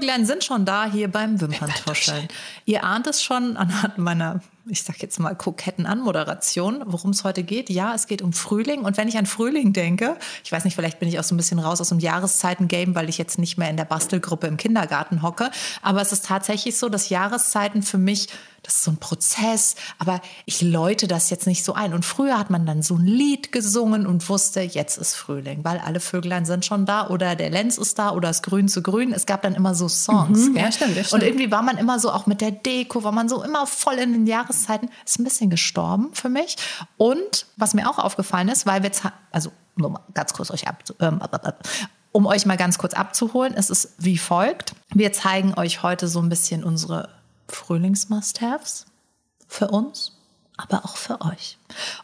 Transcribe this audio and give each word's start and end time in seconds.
Vöglein 0.00 0.24
sind 0.24 0.44
schon 0.44 0.64
da 0.64 0.86
hier 0.86 1.08
beim 1.08 1.40
Wimperntuscheln. 1.40 2.28
Ihr 2.64 2.84
ahnt 2.84 3.06
es 3.06 3.22
schon 3.22 3.58
anhand 3.58 3.98
meiner, 3.98 4.40
ich 4.68 4.82
sag 4.82 5.00
jetzt 5.02 5.18
mal, 5.18 5.34
koketten 5.34 5.86
Anmoderation, 5.86 6.82
worum 6.86 7.10
es 7.10 7.24
heute 7.24 7.42
geht. 7.42 7.70
Ja, 7.70 7.94
es 7.94 8.06
geht 8.06 8.22
um 8.22 8.32
Frühling. 8.32 8.82
Und 8.82 8.96
wenn 8.96 9.08
ich 9.08 9.16
an 9.16 9.26
Frühling 9.26 9.72
denke, 9.72 10.16
ich 10.44 10.52
weiß 10.52 10.64
nicht, 10.64 10.74
vielleicht 10.74 10.98
bin 10.98 11.08
ich 11.08 11.18
auch 11.18 11.24
so 11.24 11.34
ein 11.34 11.38
bisschen 11.38 11.58
raus 11.58 11.80
aus 11.80 11.88
dem 11.88 11.98
Jahreszeiten-Game, 11.98 12.94
weil 12.94 13.08
ich 13.08 13.18
jetzt 13.18 13.38
nicht 13.38 13.58
mehr 13.58 13.70
in 13.70 13.76
der 13.76 13.84
Bastelgruppe 13.84 14.46
im 14.46 14.56
Kindergarten 14.56 15.22
hocke. 15.22 15.50
Aber 15.82 16.00
es 16.00 16.12
ist 16.12 16.26
tatsächlich 16.26 16.76
so, 16.76 16.88
dass 16.88 17.08
Jahreszeiten 17.08 17.82
für 17.82 17.98
mich 17.98 18.28
das 18.62 18.76
ist 18.76 18.84
so 18.84 18.90
ein 18.90 18.98
Prozess, 18.98 19.74
aber 19.98 20.20
ich 20.44 20.60
läute 20.60 21.08
das 21.08 21.30
jetzt 21.30 21.46
nicht 21.46 21.64
so 21.64 21.72
ein. 21.72 21.94
Und 21.94 22.04
früher 22.04 22.38
hat 22.38 22.50
man 22.50 22.66
dann 22.66 22.82
so 22.82 22.96
ein 22.96 23.06
Lied 23.06 23.52
gesungen 23.52 24.06
und 24.06 24.28
wusste, 24.28 24.60
jetzt 24.60 24.98
ist 24.98 25.14
Frühling, 25.14 25.60
weil 25.64 25.78
alle 25.78 26.00
Vöglein 26.00 26.44
sind 26.44 26.66
schon 26.66 26.84
da 26.84 27.08
oder 27.08 27.36
der 27.36 27.50
Lenz 27.50 27.78
ist 27.78 27.98
da 27.98 28.10
oder 28.10 28.28
das 28.28 28.42
Grün 28.42 28.68
zu 28.68 28.82
Grün. 28.82 29.12
Es 29.12 29.24
gab 29.24 29.42
dann 29.42 29.54
immer 29.54 29.74
so 29.74 29.88
Songs. 29.88 30.48
Mhm, 30.48 30.56
ja, 30.56 30.70
stimmt, 30.70 30.92
stimmt. 30.92 31.12
Und 31.12 31.22
irgendwie 31.22 31.50
war 31.50 31.62
man 31.62 31.78
immer 31.78 31.98
so 31.98 32.12
auch 32.12 32.26
mit 32.26 32.40
der 32.40 32.50
Deko, 32.50 33.02
war 33.02 33.12
man 33.12 33.28
so 33.28 33.42
immer 33.42 33.66
voll 33.66 33.94
in 33.94 34.12
den 34.12 34.26
Jahreszeiten. 34.50 34.90
Ist 35.04 35.18
ein 35.18 35.24
bisschen 35.24 35.50
gestorben 35.50 36.10
für 36.12 36.28
mich. 36.28 36.56
Und 36.96 37.46
was 37.56 37.74
mir 37.74 37.88
auch 37.88 37.98
aufgefallen 37.98 38.48
ist, 38.48 38.66
weil 38.66 38.82
wir 38.82 38.88
jetzt, 38.88 39.02
also 39.30 39.52
nur 39.76 39.90
mal 39.90 40.00
ganz 40.14 40.32
kurz 40.32 40.50
euch 40.50 40.68
ab, 40.68 40.82
ähm, 41.00 41.20
um 42.12 42.26
euch 42.26 42.44
mal 42.44 42.56
ganz 42.56 42.78
kurz 42.78 42.94
abzuholen, 42.94 43.54
es 43.54 43.70
ist 43.70 43.94
wie 43.98 44.18
folgt. 44.18 44.74
Wir 44.92 45.12
zeigen 45.12 45.54
euch 45.54 45.82
heute 45.82 46.08
so 46.08 46.20
ein 46.20 46.28
bisschen 46.28 46.64
unsere 46.64 47.08
Frühlings-Must-Haves 47.48 48.86
für 49.46 49.68
uns, 49.68 50.12
aber 50.56 50.84
auch 50.84 50.96
für 50.96 51.20
euch. 51.20 51.58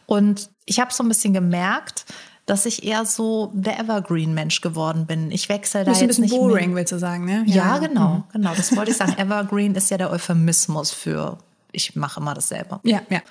Und 0.05 0.49
ich 0.65 0.79
habe 0.79 0.93
so 0.93 1.03
ein 1.03 1.09
bisschen 1.09 1.33
gemerkt, 1.33 2.05
dass 2.45 2.65
ich 2.65 2.85
eher 2.85 3.05
so 3.05 3.51
der 3.53 3.77
Evergreen-Mensch 3.77 4.61
geworden 4.61 5.05
bin. 5.05 5.31
Ich 5.31 5.49
wechsle 5.49 5.83
da 5.83 5.91
jetzt 5.91 6.01
ein 6.01 6.07
bisschen 6.07 6.23
nicht 6.23 6.33
boring, 6.33 6.75
willst 6.75 6.93
du 6.93 6.97
sagen, 6.97 7.25
ne? 7.25 7.43
Ja, 7.45 7.55
ja 7.55 7.77
genau, 7.79 8.09
mhm. 8.09 8.23
genau. 8.31 8.53
Das 8.55 8.73
wollte 8.75 8.91
ich 8.91 8.97
sagen. 8.97 9.13
Evergreen 9.17 9.75
ist 9.75 9.91
ja 9.91 9.97
der 9.97 10.11
Euphemismus 10.11 10.91
für 10.91 11.37
ich 11.71 11.95
mache 11.95 12.19
immer 12.19 12.33
dasselbe. 12.33 12.79
Ja, 12.83 13.01
ja. 13.09 13.21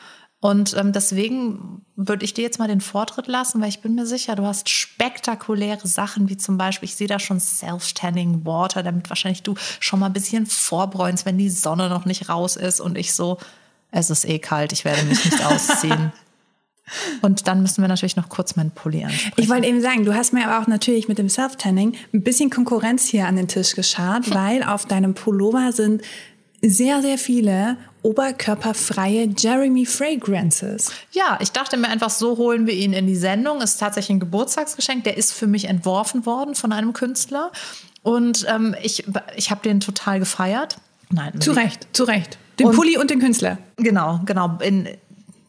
Und 0.40 0.76
ähm, 0.76 0.92
deswegen 0.92 1.84
würde 1.96 2.24
ich 2.24 2.34
dir 2.34 2.42
jetzt 2.42 2.58
mal 2.58 2.68
den 2.68 2.82
Vortritt 2.82 3.26
lassen, 3.26 3.60
weil 3.60 3.70
ich 3.70 3.80
bin 3.80 3.94
mir 3.94 4.06
sicher, 4.06 4.36
du 4.36 4.44
hast 4.44 4.68
spektakuläre 4.68 5.88
Sachen, 5.88 6.28
wie 6.28 6.36
zum 6.36 6.58
Beispiel, 6.58 6.88
ich 6.88 6.94
sehe 6.94 7.08
da 7.08 7.18
schon 7.18 7.40
Self-Tanning 7.40 8.44
Water, 8.44 8.82
damit 8.82 9.08
wahrscheinlich 9.08 9.42
du 9.42 9.54
schon 9.80 9.98
mal 9.98 10.06
ein 10.06 10.12
bisschen 10.12 10.46
vorbräunst, 10.46 11.24
wenn 11.24 11.38
die 11.38 11.50
Sonne 11.50 11.88
noch 11.88 12.04
nicht 12.04 12.28
raus 12.28 12.56
ist 12.56 12.80
und 12.80 12.98
ich 12.98 13.14
so, 13.14 13.38
es 13.90 14.10
ist 14.10 14.26
eh 14.26 14.38
kalt, 14.38 14.72
ich 14.72 14.84
werde 14.84 15.04
mich 15.04 15.24
nicht 15.24 15.44
ausziehen. 15.44 16.12
Und 17.20 17.48
dann 17.48 17.62
müssen 17.62 17.82
wir 17.82 17.88
natürlich 17.88 18.14
noch 18.14 18.28
kurz 18.28 18.54
meinen 18.54 18.70
Pulli 18.70 19.02
ansprechen. 19.02 19.34
Ich 19.38 19.48
wollte 19.48 19.66
eben 19.66 19.80
sagen, 19.80 20.04
du 20.04 20.14
hast 20.14 20.32
mir 20.32 20.46
aber 20.48 20.62
auch 20.62 20.68
natürlich 20.68 21.08
mit 21.08 21.18
dem 21.18 21.28
Self-Tanning 21.28 21.96
ein 22.14 22.22
bisschen 22.22 22.48
Konkurrenz 22.48 23.08
hier 23.08 23.26
an 23.26 23.34
den 23.34 23.48
Tisch 23.48 23.74
geschart, 23.74 24.30
weil 24.34 24.62
auf 24.62 24.86
deinem 24.86 25.14
Pullover 25.14 25.72
sind 25.72 26.02
sehr, 26.62 27.02
sehr 27.02 27.18
viele 27.18 27.76
oberkörperfreie 28.06 29.28
Jeremy 29.36 29.84
Fragrances. 29.84 30.92
Ja, 31.10 31.38
ich 31.40 31.50
dachte 31.50 31.76
mir 31.76 31.88
einfach, 31.88 32.10
so 32.10 32.36
holen 32.36 32.66
wir 32.66 32.74
ihn 32.74 32.92
in 32.92 33.06
die 33.08 33.16
Sendung. 33.16 33.60
Ist 33.60 33.78
tatsächlich 33.78 34.16
ein 34.16 34.20
Geburtstagsgeschenk. 34.20 35.02
Der 35.04 35.16
ist 35.16 35.32
für 35.32 35.48
mich 35.48 35.64
entworfen 35.64 36.24
worden 36.24 36.54
von 36.54 36.72
einem 36.72 36.92
Künstler. 36.92 37.50
Und 38.02 38.46
ähm, 38.48 38.76
ich, 38.80 39.04
ich 39.34 39.50
habe 39.50 39.62
den 39.62 39.80
total 39.80 40.20
gefeiert. 40.20 40.76
Nein. 41.10 41.40
Zu 41.40 41.50
Recht, 41.52 41.88
zu 41.92 42.04
Recht. 42.04 42.38
Den 42.60 42.68
und, 42.68 42.76
Pulli 42.76 42.96
und 42.96 43.10
den 43.10 43.18
Künstler. 43.18 43.58
Genau, 43.76 44.20
genau. 44.24 44.56
In, 44.62 44.88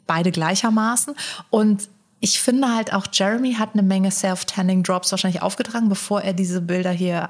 beide 0.07 0.31
gleichermaßen. 0.31 1.13
Und 1.51 1.89
ich 2.19 2.39
finde 2.39 2.75
halt 2.75 2.91
auch, 2.91 3.05
Jeremy 3.13 3.53
hat 3.53 3.69
eine 3.73 3.83
Menge 3.83 4.09
Self-Tanning-Drops 4.09 5.11
wahrscheinlich 5.11 5.43
aufgetragen, 5.43 5.89
bevor 5.89 6.21
er 6.21 6.33
diese 6.33 6.61
Bilder 6.61 6.89
hier 6.89 7.29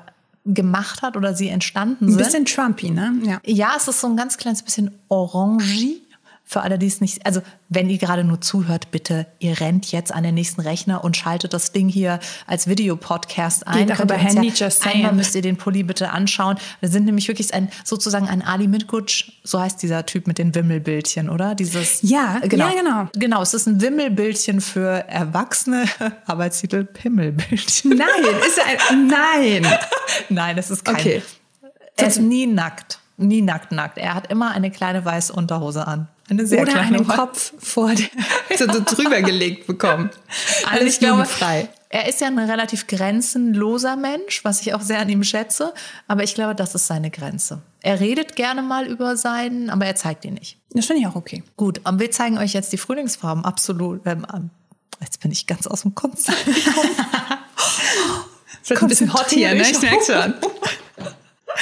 gemacht 0.53 1.01
hat 1.01 1.17
oder 1.17 1.33
sie 1.33 1.49
entstanden 1.49 2.09
sind. 2.09 2.19
Ein 2.19 2.23
bisschen 2.23 2.45
Trumpy, 2.45 2.89
ne? 2.89 3.13
Ja. 3.23 3.41
ja, 3.45 3.73
es 3.77 3.87
ist 3.87 4.01
so 4.01 4.07
ein 4.07 4.15
ganz 4.15 4.37
kleines 4.37 4.63
bisschen 4.63 4.91
orangey. 5.09 6.01
Für 6.49 6.61
alle, 6.61 6.79
die 6.79 6.87
es 6.87 7.01
nicht, 7.01 7.25
also 7.25 7.41
wenn 7.67 7.89
ihr 7.89 7.97
gerade 7.97 8.23
nur 8.23 8.39
zuhört, 8.39 8.89
bitte, 8.89 9.27
ihr 9.39 9.59
rennt 9.59 9.91
jetzt 9.91 10.13
an 10.13 10.23
den 10.23 10.33
nächsten 10.33 10.61
Rechner 10.61 11.03
und 11.03 11.17
schaltet 11.17 11.53
das 11.53 11.73
Ding 11.73 11.89
hier 11.89 12.21
als 12.45 12.67
Videopodcast 12.67 13.67
ein. 13.67 13.87
Geht 13.87 13.99
auch 13.99 14.03
über 14.05 14.15
Handy, 14.15 14.47
ja, 14.47 14.53
just 14.53 14.87
Einmal 14.87 15.11
müsst 15.11 15.35
ihr 15.35 15.41
den 15.41 15.57
Pulli 15.57 15.83
bitte 15.83 16.11
anschauen. 16.11 16.57
Wir 16.79 16.87
sind 16.87 17.03
nämlich 17.03 17.27
wirklich 17.27 17.53
ein, 17.53 17.67
sozusagen 17.83 18.29
ein 18.29 18.41
Ali 18.41 18.69
Mitgutsch, 18.69 19.29
so 19.43 19.59
heißt 19.59 19.83
dieser 19.83 20.05
Typ 20.05 20.25
mit 20.25 20.37
den 20.37 20.55
Wimmelbildchen, 20.55 21.29
oder? 21.29 21.53
Dieses, 21.53 22.01
ja, 22.01 22.39
genau. 22.43 22.69
Ja, 22.69 22.81
genau. 22.81 23.09
Genau, 23.13 23.41
es 23.41 23.53
ist 23.53 23.67
ein 23.67 23.81
Wimmelbildchen 23.81 24.61
für 24.61 25.05
Erwachsene, 25.09 25.83
Arbeitstitel 26.27 26.85
Pimmelbildchen. 26.85 27.91
Nein, 27.91 28.07
ist 28.47 28.61
ein, 28.89 29.07
nein. 29.07 29.67
nein, 30.29 30.57
es 30.57 30.71
ist 30.71 30.85
kein. 30.85 30.95
Okay. 30.95 31.21
Er 31.97 32.07
ist 32.07 32.21
nie 32.21 32.47
nackt. 32.47 32.99
Nie 33.17 33.41
nackt, 33.41 33.71
nackt. 33.71 33.97
Er 33.97 34.13
hat 34.13 34.29
immer 34.31 34.51
eine 34.51 34.69
kleine 34.69 35.03
weiße 35.03 35.33
Unterhose 35.33 35.87
an. 35.87 36.07
Eine 36.29 36.45
sehr 36.45 36.61
Oder 36.61 36.73
kleine 36.73 36.97
einen 36.97 37.07
Kopf 37.07 37.53
vor 37.57 37.93
der, 37.93 38.07
so 38.57 38.65
drüber 38.67 39.21
gelegt 39.21 39.65
bekommen. 39.65 40.11
Alles 40.69 40.93
ich 40.93 40.99
glaube, 40.99 41.25
frei. 41.25 41.67
Er 41.89 42.07
ist 42.07 42.21
ja 42.21 42.27
ein 42.27 42.37
relativ 42.37 42.85
grenzenloser 42.85 43.95
Mensch, 43.95 44.43
was 44.43 44.61
ich 44.61 44.73
auch 44.73 44.81
sehr 44.81 44.99
an 44.99 45.09
ihm 45.09 45.23
schätze. 45.23 45.73
Aber 46.07 46.23
ich 46.23 46.35
glaube, 46.35 46.53
das 46.53 46.75
ist 46.75 46.85
seine 46.85 47.09
Grenze. 47.09 47.61
Er 47.81 47.99
redet 47.99 48.35
gerne 48.35 48.61
mal 48.61 48.85
über 48.85 49.17
seinen, 49.17 49.69
aber 49.69 49.85
er 49.85 49.95
zeigt 49.95 50.25
ihn 50.25 50.33
nicht. 50.33 50.57
Das 50.71 50.85
finde 50.85 51.01
ich 51.01 51.07
auch 51.07 51.15
okay. 51.15 51.43
Gut, 51.55 51.81
aber 51.85 51.99
wir 51.99 52.11
zeigen 52.11 52.37
euch 52.37 52.53
jetzt 52.53 52.71
die 52.73 52.77
Frühlingsfarben. 52.77 53.45
Absolut. 53.45 54.05
Ähm, 54.05 54.27
ähm 54.33 54.49
jetzt 54.99 55.21
bin 55.21 55.31
ich 55.31 55.47
ganz 55.47 55.65
aus 55.65 55.83
dem 55.83 55.95
Konzept 55.95 56.45
gekommen. 56.45 56.89
Wird 58.65 58.81
ein 58.81 58.87
bisschen 58.89 59.13
hot 59.13 59.29
hier, 59.29 59.55
ne? 59.55 59.61
Ich 59.61 59.81
merke 59.81 60.03
schon. 60.05 60.33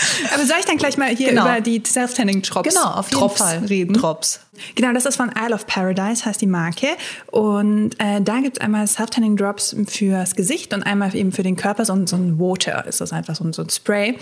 Aber 0.33 0.45
soll 0.45 0.57
ich 0.59 0.65
dann 0.65 0.77
gleich 0.77 0.97
mal 0.97 1.09
hier 1.09 1.29
genau. 1.29 1.43
über 1.43 1.61
die 1.61 1.81
Self-Tanning-Drops 1.85 2.69
genau, 2.69 2.91
auf 2.91 3.09
jeden 3.09 3.19
Drops 3.19 3.37
Fall. 3.37 3.65
reden? 3.65 3.93
Drops. 3.93 4.39
Genau, 4.75 4.93
das 4.93 5.05
ist 5.05 5.17
von 5.17 5.31
Isle 5.31 5.53
of 5.53 5.67
Paradise, 5.67 6.25
heißt 6.25 6.41
die 6.41 6.47
Marke. 6.47 6.87
Und 7.27 7.91
äh, 7.99 8.21
da 8.21 8.39
gibt 8.39 8.57
es 8.57 8.61
einmal 8.61 8.87
Self-Tanning-Drops 8.87 9.75
fürs 9.87 10.35
Gesicht 10.35 10.73
und 10.73 10.83
einmal 10.83 11.15
eben 11.15 11.31
für 11.31 11.43
den 11.43 11.55
Körper, 11.55 11.85
so, 11.85 12.05
so 12.05 12.15
ein 12.15 12.39
Water 12.39 12.85
ist 12.85 13.01
das 13.01 13.11
einfach, 13.11 13.35
so, 13.35 13.51
so 13.51 13.63
ein 13.63 13.69
Spray. 13.69 14.17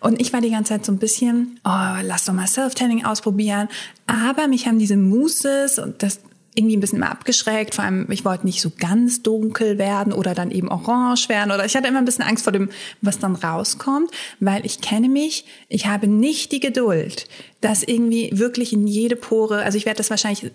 Und 0.00 0.20
ich 0.20 0.32
war 0.32 0.40
die 0.40 0.50
ganze 0.50 0.74
Zeit 0.74 0.84
so 0.84 0.92
ein 0.92 0.98
bisschen, 0.98 1.60
oh, 1.64 2.00
lass 2.02 2.24
doch 2.24 2.34
mal 2.34 2.46
Self-Tanning 2.46 3.04
ausprobieren. 3.04 3.68
Aber 4.06 4.48
mich 4.48 4.66
haben 4.66 4.78
diese 4.78 4.96
Mousses 4.96 5.78
und 5.78 6.02
das 6.02 6.20
irgendwie 6.58 6.76
ein 6.76 6.80
bisschen 6.80 6.98
immer 6.98 7.10
abgeschreckt. 7.10 7.76
Vor 7.76 7.84
allem, 7.84 8.10
ich 8.10 8.24
wollte 8.24 8.44
nicht 8.44 8.60
so 8.60 8.70
ganz 8.76 9.22
dunkel 9.22 9.78
werden 9.78 10.12
oder 10.12 10.34
dann 10.34 10.50
eben 10.50 10.68
orange 10.68 11.28
werden 11.28 11.52
oder 11.52 11.64
ich 11.64 11.76
hatte 11.76 11.86
immer 11.86 11.98
ein 11.98 12.04
bisschen 12.04 12.24
Angst 12.24 12.44
vor 12.44 12.52
dem, 12.52 12.70
was 13.00 13.20
dann 13.20 13.36
rauskommt, 13.36 14.10
weil 14.40 14.66
ich 14.66 14.80
kenne 14.80 15.08
mich, 15.08 15.44
ich 15.68 15.86
habe 15.86 16.08
nicht 16.08 16.50
die 16.50 16.60
Geduld, 16.60 17.28
das 17.60 17.84
irgendwie 17.84 18.30
wirklich 18.32 18.72
in 18.72 18.86
jede 18.86 19.16
Pore, 19.16 19.62
also 19.62 19.78
ich 19.78 19.86
werde 19.86 19.98
das 19.98 20.10
wahrscheinlich 20.10 20.50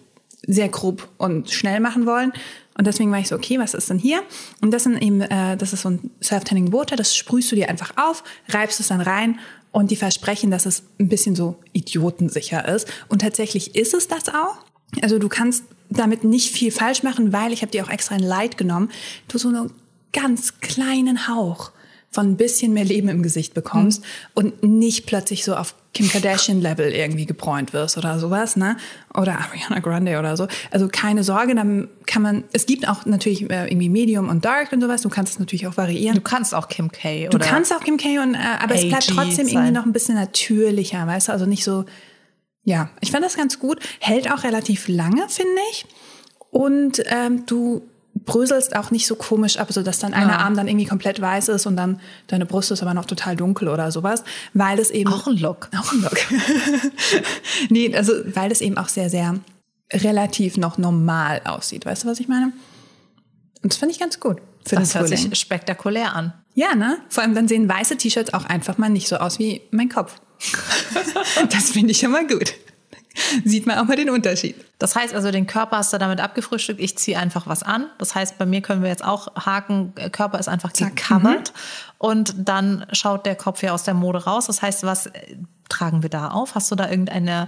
sehr 0.45 0.67
grob 0.67 1.07
und 1.17 1.49
schnell 1.49 1.79
machen 1.79 2.05
wollen. 2.05 2.33
Und 2.77 2.85
deswegen 2.85 3.11
war 3.11 3.19
ich 3.19 3.29
so, 3.29 3.35
okay, 3.35 3.59
was 3.59 3.73
ist 3.73 3.89
denn 3.89 3.99
hier? 3.99 4.23
Und 4.61 4.71
das 4.71 4.83
sind 4.83 5.01
eben, 5.01 5.21
äh, 5.21 5.55
das 5.55 5.71
ist 5.71 5.83
so 5.83 5.89
ein 5.91 6.11
Self-Tanning 6.21 6.73
Water, 6.73 6.97
das 6.97 7.15
sprühst 7.15 7.49
du 7.51 7.55
dir 7.55 7.69
einfach 7.69 7.93
auf, 7.95 8.23
reibst 8.49 8.81
es 8.81 8.89
dann 8.89 8.99
rein 8.99 9.39
und 9.71 9.91
die 9.91 9.95
versprechen, 9.95 10.51
dass 10.51 10.65
es 10.65 10.83
ein 10.99 11.07
bisschen 11.07 11.35
so 11.35 11.55
idiotensicher 11.71 12.67
ist. 12.67 12.91
Und 13.07 13.21
tatsächlich 13.21 13.75
ist 13.75 13.93
es 13.93 14.09
das 14.09 14.27
auch. 14.27 14.65
Also 15.01 15.19
du 15.19 15.29
kannst 15.29 15.63
damit 15.89 16.23
nicht 16.23 16.51
viel 16.51 16.71
falsch 16.71 17.03
machen, 17.03 17.33
weil 17.33 17.53
ich 17.53 17.61
habe 17.61 17.71
dir 17.71 17.83
auch 17.83 17.89
extra 17.89 18.15
ein 18.15 18.21
Light 18.21 18.57
genommen, 18.57 18.89
du 19.27 19.37
so 19.37 19.49
einen 19.49 19.71
ganz 20.11 20.59
kleinen 20.59 21.27
Hauch 21.27 21.71
von 22.13 22.27
ein 22.27 22.37
bisschen 22.37 22.73
mehr 22.73 22.85
Leben 22.85 23.09
im 23.09 23.23
Gesicht 23.23 23.53
bekommst 23.53 24.01
mhm. 24.01 24.05
und 24.35 24.63
nicht 24.63 25.07
plötzlich 25.07 25.43
so 25.43 25.55
auf 25.55 25.75
Kim 25.93 26.09
Kardashian 26.09 26.61
Level 26.61 26.91
irgendwie 26.91 27.25
gebräunt 27.25 27.73
wirst 27.73 27.97
oder 27.97 28.17
sowas, 28.19 28.55
ne? 28.55 28.77
Oder 29.13 29.39
Ariana 29.39 29.79
Grande 29.79 30.17
oder 30.17 30.35
so. 30.37 30.47
Also 30.71 30.87
keine 30.91 31.23
Sorge, 31.23 31.53
dann 31.53 31.87
kann 32.07 32.21
man, 32.21 32.43
es 32.51 32.65
gibt 32.65 32.87
auch 32.87 33.05
natürlich 33.05 33.49
äh, 33.49 33.67
irgendwie 33.67 33.89
Medium 33.89 34.29
und 34.29 34.43
Dark 34.45 34.71
und 34.71 34.81
sowas. 34.81 35.01
Du 35.01 35.09
kannst 35.09 35.33
es 35.33 35.39
natürlich 35.39 35.67
auch 35.67 35.77
variieren. 35.77 36.15
Du 36.15 36.21
kannst 36.21 36.55
auch 36.55 36.67
Kim 36.67 36.91
K. 36.91 37.27
Oder 37.27 37.37
du 37.37 37.45
kannst 37.45 37.73
auch 37.73 37.83
Kim 37.83 37.97
K. 37.97 38.19
Und, 38.19 38.33
äh, 38.33 38.37
aber 38.59 38.73
es 38.75 38.87
bleibt 38.87 39.07
trotzdem 39.07 39.45
sein. 39.45 39.55
irgendwie 39.55 39.71
noch 39.71 39.85
ein 39.85 39.93
bisschen 39.93 40.15
natürlicher, 40.15 41.05
weißt 41.05 41.27
du? 41.27 41.31
Also 41.31 41.45
nicht 41.45 41.63
so 41.63 41.85
ja, 42.63 42.89
ich 43.01 43.11
fand 43.11 43.23
das 43.23 43.35
ganz 43.35 43.59
gut. 43.59 43.79
Hält 43.99 44.31
auch 44.31 44.43
relativ 44.43 44.87
lange, 44.87 45.27
finde 45.29 45.61
ich. 45.71 45.85
Und 46.49 47.03
ähm, 47.07 47.45
du 47.45 47.81
bröselst 48.25 48.75
auch 48.75 48.91
nicht 48.91 49.07
so 49.07 49.15
komisch 49.15 49.57
ab, 49.57 49.73
so 49.73 49.81
dass 49.81 49.99
dann 49.99 50.13
einer 50.13 50.33
ja. 50.33 50.37
Arm 50.37 50.55
dann 50.55 50.67
irgendwie 50.67 50.85
komplett 50.85 51.19
weiß 51.19 51.49
ist 51.49 51.65
und 51.65 51.75
dann 51.75 51.99
deine 52.27 52.45
Brust 52.45 52.71
ist 52.71 52.81
aber 52.81 52.93
noch 52.93 53.05
total 53.05 53.35
dunkel 53.35 53.67
oder 53.67 53.91
sowas, 53.91 54.23
weil 54.53 54.77
das 54.77 54.91
eben 54.91 55.11
auch 55.11 55.27
ein 55.27 55.37
Look, 55.37 55.69
auch 55.77 55.91
ein 55.91 56.01
Look. 56.01 56.17
nee, 57.69 57.93
also 57.95 58.13
weil 58.33 58.49
das 58.49 58.61
eben 58.61 58.77
auch 58.77 58.87
sehr 58.87 59.09
sehr 59.09 59.39
relativ 59.91 60.57
noch 60.57 60.77
normal 60.77 61.41
aussieht, 61.43 61.85
weißt 61.85 62.03
du, 62.03 62.07
was 62.07 62.19
ich 62.19 62.27
meine? 62.27 62.53
Und 63.63 63.73
das 63.73 63.77
finde 63.77 63.93
ich 63.93 63.99
ganz 63.99 64.19
gut 64.19 64.37
für 64.65 64.75
das 64.75 64.95
hört 64.95 65.07
sich 65.07 65.37
spektakulär 65.37 66.15
an. 66.15 66.33
Ja, 66.55 66.75
ne? 66.75 66.99
Vor 67.09 67.23
allem 67.23 67.35
dann 67.35 67.47
sehen 67.47 67.67
weiße 67.67 67.97
T-Shirts 67.97 68.33
auch 68.33 68.45
einfach 68.45 68.77
mal 68.77 68.89
nicht 68.89 69.07
so 69.07 69.17
aus 69.17 69.39
wie 69.39 69.61
mein 69.71 69.89
Kopf. 69.89 70.21
das 71.49 71.71
finde 71.71 71.91
ich 71.91 71.99
schon 71.99 72.11
mal 72.11 72.27
gut. 72.27 72.53
sieht 73.45 73.65
man 73.65 73.77
auch 73.77 73.85
mal 73.85 73.95
den 73.95 74.09
Unterschied. 74.09 74.55
Das 74.79 74.95
heißt 74.95 75.13
also, 75.13 75.31
den 75.31 75.47
Körper 75.47 75.77
hast 75.77 75.93
du 75.93 75.97
damit 75.97 76.19
abgefrühstückt. 76.19 76.79
Ich 76.79 76.97
ziehe 76.97 77.17
einfach 77.17 77.47
was 77.47 77.63
an. 77.63 77.87
Das 77.99 78.15
heißt, 78.15 78.37
bei 78.37 78.45
mir 78.45 78.61
können 78.61 78.81
wir 78.81 78.89
jetzt 78.89 79.03
auch 79.03 79.33
haken, 79.35 79.93
Körper 80.11 80.39
ist 80.39 80.47
einfach 80.47 80.73
Zack. 80.73 80.95
gecovert. 80.95 81.53
Und 81.97 82.35
dann 82.37 82.85
schaut 82.91 83.25
der 83.25 83.35
Kopf 83.35 83.61
ja 83.63 83.73
aus 83.73 83.83
der 83.83 83.93
Mode 83.93 84.23
raus. 84.23 84.47
Das 84.47 84.61
heißt, 84.61 84.83
was 84.83 85.07
äh, 85.07 85.35
tragen 85.69 86.03
wir 86.03 86.09
da 86.09 86.29
auf? 86.29 86.55
Hast 86.55 86.71
du 86.71 86.75
da 86.75 86.89
irgendeine, 86.89 87.47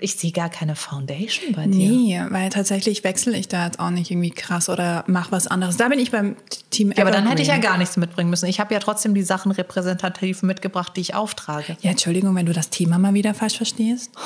ich 0.00 0.16
sehe 0.16 0.32
gar 0.32 0.48
keine 0.48 0.76
Foundation 0.76 1.54
bei 1.54 1.66
dir. 1.66 1.90
Nee, 1.90 2.20
weil 2.30 2.50
tatsächlich 2.50 3.04
wechsle 3.04 3.36
ich 3.36 3.48
da 3.48 3.66
jetzt 3.66 3.80
auch 3.80 3.90
nicht 3.90 4.10
irgendwie 4.10 4.30
krass 4.30 4.68
oder 4.68 5.04
mache 5.06 5.32
was 5.32 5.46
anderes. 5.46 5.76
Da 5.76 5.88
bin 5.88 5.98
ich 5.98 6.10
beim 6.10 6.36
Team 6.70 6.92
Ja, 6.92 7.02
aber 7.02 7.10
dann 7.10 7.26
hätte 7.26 7.42
ich 7.42 7.48
ja 7.48 7.58
gar 7.58 7.78
nichts 7.78 7.96
mitbringen 7.96 8.30
müssen. 8.30 8.46
Ich 8.46 8.60
habe 8.60 8.72
ja 8.74 8.80
trotzdem 8.80 9.14
die 9.14 9.22
Sachen 9.22 9.52
repräsentativ 9.52 10.42
mitgebracht, 10.42 10.92
die 10.96 11.00
ich 11.00 11.14
auftrage. 11.14 11.76
Ja, 11.80 11.90
Entschuldigung, 11.90 12.34
wenn 12.34 12.46
du 12.46 12.52
das 12.52 12.70
Thema 12.70 12.98
mal 12.98 13.14
wieder 13.14 13.34
falsch 13.34 13.56
verstehst. 13.56 14.10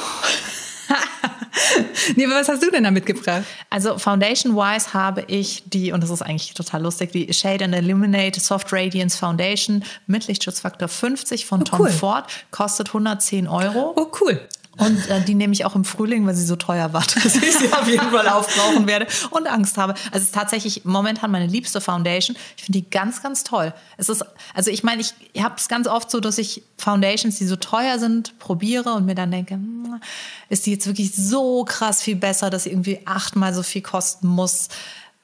nee, 2.17 2.27
aber 2.27 2.35
was 2.35 2.49
hast 2.49 2.63
du 2.63 2.71
denn 2.71 2.85
da 2.85 2.91
mitgebracht? 2.91 3.43
Also 3.71 3.99
Foundation-wise 3.99 4.95
habe 4.95 5.25
ich 5.29 5.65
die, 5.67 5.93
und 5.93 6.03
das 6.03 6.11
ist 6.11 6.23
eigentlich 6.23 6.55
total 6.55 6.83
lustig, 6.83 7.13
die 7.13 7.33
Shade 7.33 7.65
and 7.65 7.75
Illuminate 7.75 8.41
Soft 8.41 8.73
Radiance 8.73 9.19
Foundation 9.19 9.85
mit 10.07 10.27
Lichtschutzfaktor 10.27 10.89
50 10.89 11.47
von 11.47 11.65
Tom 11.65 11.81
cool. 11.81 11.91
Ford. 11.91 12.25
Kostet 12.51 12.89
110 12.89 13.49
Euro. 13.49 13.95
Oh, 13.97 14.07
cool. 14.21 14.41
Und 14.79 15.09
äh, 15.09 15.23
die 15.23 15.35
nehme 15.35 15.53
ich 15.55 15.65
auch 15.65 15.75
im 15.75 15.85
Frühling, 15.85 16.27
weil 16.27 16.35
sie 16.35 16.45
so 16.45 16.57
teuer 16.57 16.93
war, 16.93 17.05
dass 17.15 17.35
ich 17.37 17.57
sie 17.57 17.73
auf 17.73 17.89
jeden 17.89 18.11
Fall 18.11 18.29
aufbrauchen 18.29 18.87
werde 18.87 19.07
und 19.31 19.47
Angst 19.47 19.79
habe. 19.79 19.95
Also 20.13 20.17
es 20.17 20.23
ist 20.25 20.35
tatsächlich 20.35 20.85
momentan 20.85 21.31
meine 21.31 21.47
liebste 21.47 21.81
Foundation. 21.81 22.37
Ich 22.57 22.65
finde 22.65 22.81
die 22.81 22.91
ganz, 22.91 23.23
ganz 23.23 23.43
toll. 23.43 23.73
Es 23.97 24.09
ist, 24.09 24.25
also 24.55 24.71
ich 24.71 24.83
meine, 24.85 25.01
ich 25.01 25.15
habe 25.43 25.55
es 25.57 25.69
ganz 25.69 25.87
oft 25.87 26.11
so, 26.11 26.21
dass 26.21 26.37
ich 26.39 26.63
Foundations, 26.77 27.37
die 27.39 27.47
so 27.47 27.57
teuer 27.57 27.99
sind, 27.99 28.39
probiere 28.39 28.93
und 28.93 29.07
mir 29.07 29.15
dann 29.15 29.31
denke, 29.31 29.55
hm, 29.55 30.01
ist 30.49 30.67
die 30.67 30.73
jetzt 30.73 30.87
wirklich 30.87 31.15
so 31.15 31.65
krass 31.65 32.03
viel 32.03 32.17
besser, 32.17 32.51
dass 32.51 32.65
sie 32.65 32.71
irgendwie 32.71 33.01
achtmal 33.07 33.55
so 33.55 33.63
viel 33.63 33.83
kosten 33.83 34.29
muss. 34.29 34.69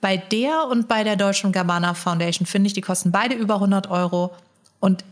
Bei 0.01 0.17
der 0.17 0.67
und 0.69 0.89
bei 0.89 1.05
der 1.05 1.17
Deutschen 1.17 1.53
Gabbana 1.53 1.95
Foundation 1.95 2.47
finde 2.47 2.69
ich, 2.69 2.73
die 2.73 2.81
kosten 2.81 3.13
beide 3.13 3.35
über 3.35 3.55
100 3.55 3.89
Euro 3.91 4.35
und 4.81 5.05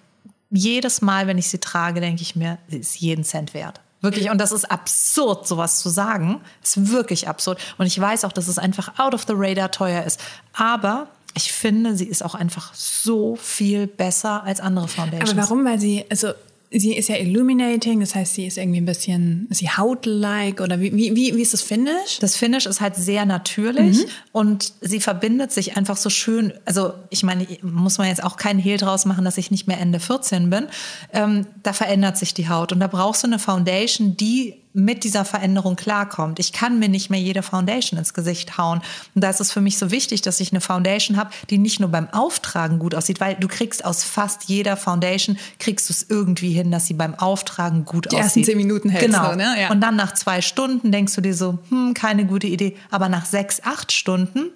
jedes 0.51 1.01
Mal, 1.01 1.27
wenn 1.27 1.39
ich 1.39 1.49
sie 1.49 1.59
trage, 1.59 2.01
denke 2.01 2.23
ich 2.23 2.35
mir, 2.35 2.59
sie 2.69 2.79
ist 2.79 2.99
jeden 2.99 3.23
Cent 3.23 3.55
wert. 3.55 3.81
Wirklich, 4.01 4.31
und 4.31 4.39
das 4.39 4.53
ist 4.53 4.71
absurd, 4.71 5.47
sowas 5.47 5.81
zu 5.81 5.89
sagen. 5.89 6.41
Ist 6.63 6.91
wirklich 6.91 7.29
absurd. 7.29 7.59
Und 7.77 7.87
ich 7.87 8.01
weiß 8.01 8.25
auch, 8.25 8.33
dass 8.33 8.49
es 8.49 8.59
einfach 8.59 8.99
out 8.99 9.15
of 9.15 9.25
the 9.27 9.35
radar 9.37 9.71
teuer 9.71 10.05
ist. 10.05 10.21
Aber 10.55 11.09
ich 11.35 11.53
finde, 11.53 11.97
sie 11.97 12.07
ist 12.07 12.23
auch 12.23 12.35
einfach 12.35 12.75
so 12.75 13.37
viel 13.37 13.87
besser 13.87 14.43
als 14.45 14.61
andere 14.61 14.89
Foundations. 14.89 15.31
Aber 15.33 15.43
warum? 15.43 15.65
Weil 15.65 15.79
sie, 15.79 16.05
also 16.11 16.33
sie 16.73 16.97
ist 16.97 17.09
ja 17.09 17.17
illuminating, 17.17 18.01
das 18.01 18.15
heißt, 18.15 18.35
sie 18.35 18.47
ist 18.47 18.57
irgendwie 18.57 18.81
ein 18.81 18.85
bisschen, 18.85 19.49
ist 19.51 19.59
sie 19.59 19.69
haut-like 19.69 20.61
oder 20.61 20.81
wie, 20.81 20.95
wie, 20.95 21.17
wie 21.17 21.41
ist 21.41 21.53
das 21.53 21.63
Finish? 21.63 22.19
Das 22.21 22.37
Finish 22.37 22.67
ist 22.67 22.81
halt 22.81 22.95
sehr 22.95 23.27
natürlich 23.27 24.07
und 24.33 24.73
sie 24.81 25.01
verbindet 25.01 25.51
sich 25.51 25.77
einfach 25.77 25.97
so 25.97 26.11
schön. 26.11 26.53
Also 26.65 26.95
ich 27.11 27.25
meine, 27.25 27.47
muss 27.63 27.99
man 27.99 28.07
jetzt 28.07 28.23
auch 28.23 28.37
keinen 28.37 28.61
Hehl 28.61 28.77
draus 28.77 29.05
machen, 29.05 29.25
dass 29.25 29.37
ich 29.37 29.51
nicht 29.51 29.67
mehr 29.67 29.81
Ende 29.81 29.99
14 29.99 30.49
bin. 30.49 30.69
Ähm, 31.13 31.47
da 31.63 31.73
verändert 31.73 32.17
sich 32.17 32.35
die 32.35 32.49
Haut 32.49 32.73
und 32.73 32.79
da 32.79 32.87
brauchst 32.87 33.25
du 33.25 33.27
eine 33.27 33.41
Foundation, 33.41 34.17
die 34.17 34.60
mit 34.73 35.03
dieser 35.05 35.25
Veränderung 35.25 35.75
klarkommt. 35.77 36.39
Ich 36.39 36.53
kann 36.53 36.79
mir 36.79 36.89
nicht 36.89 37.11
mehr 37.11 37.19
jede 37.21 37.43
Foundation 37.43 37.99
ins 37.99 38.15
Gesicht 38.15 38.57
hauen. 38.57 38.81
Und 39.15 39.25
da 39.25 39.31
ist 39.31 39.41
es 39.41 39.51
für 39.51 39.61
mich 39.61 39.79
so 39.79 39.91
wichtig, 39.91 40.23
dass 40.23 40.39
ich 40.39 40.53
eine 40.53 40.61
Foundation 40.61 41.17
habe, 41.17 41.31
die 41.51 41.59
nicht 41.59 41.81
nur 41.81 41.89
beim 41.89 42.09
Auftragen 42.11 42.79
gut 42.79 42.95
aussieht, 42.95 43.21
weil 43.21 43.35
du 43.35 43.49
kriegst 43.49 43.85
aus 43.85 44.05
fast 44.05 44.45
jeder 44.45 44.77
Foundation, 44.77 45.37
kriegst 45.59 45.89
du 45.89 45.93
es 45.93 46.07
irgendwie 46.09 46.53
hin, 46.53 46.71
dass 46.71 46.87
sie 46.87 46.95
beim 46.95 47.15
Auftragen 47.17 47.85
gut 47.85 48.07
Die 48.07 48.09
aussieht. 48.17 48.23
ersten 48.25 48.45
zehn 48.45 48.57
Minuten 48.57 48.91
hältst 48.91 49.07
Genau. 49.09 49.31
du, 49.33 49.37
ne? 49.37 49.55
Ja. 49.61 49.71
Und 49.71 49.81
dann 49.81 49.97
nach 49.97 50.15
zwei 50.15 50.41
Stunden 50.41 50.93
denkst 50.93 51.15
du 51.17 51.21
dir 51.21 51.35
so, 51.35 51.59
hm, 51.69 51.95
keine 51.95 52.25
gute 52.27 52.47
Idee. 52.47 52.77
Aber 52.91 53.09
nach 53.09 53.27
sechs, 53.27 53.61
acht 53.65 53.91
Stunden, 53.91 54.51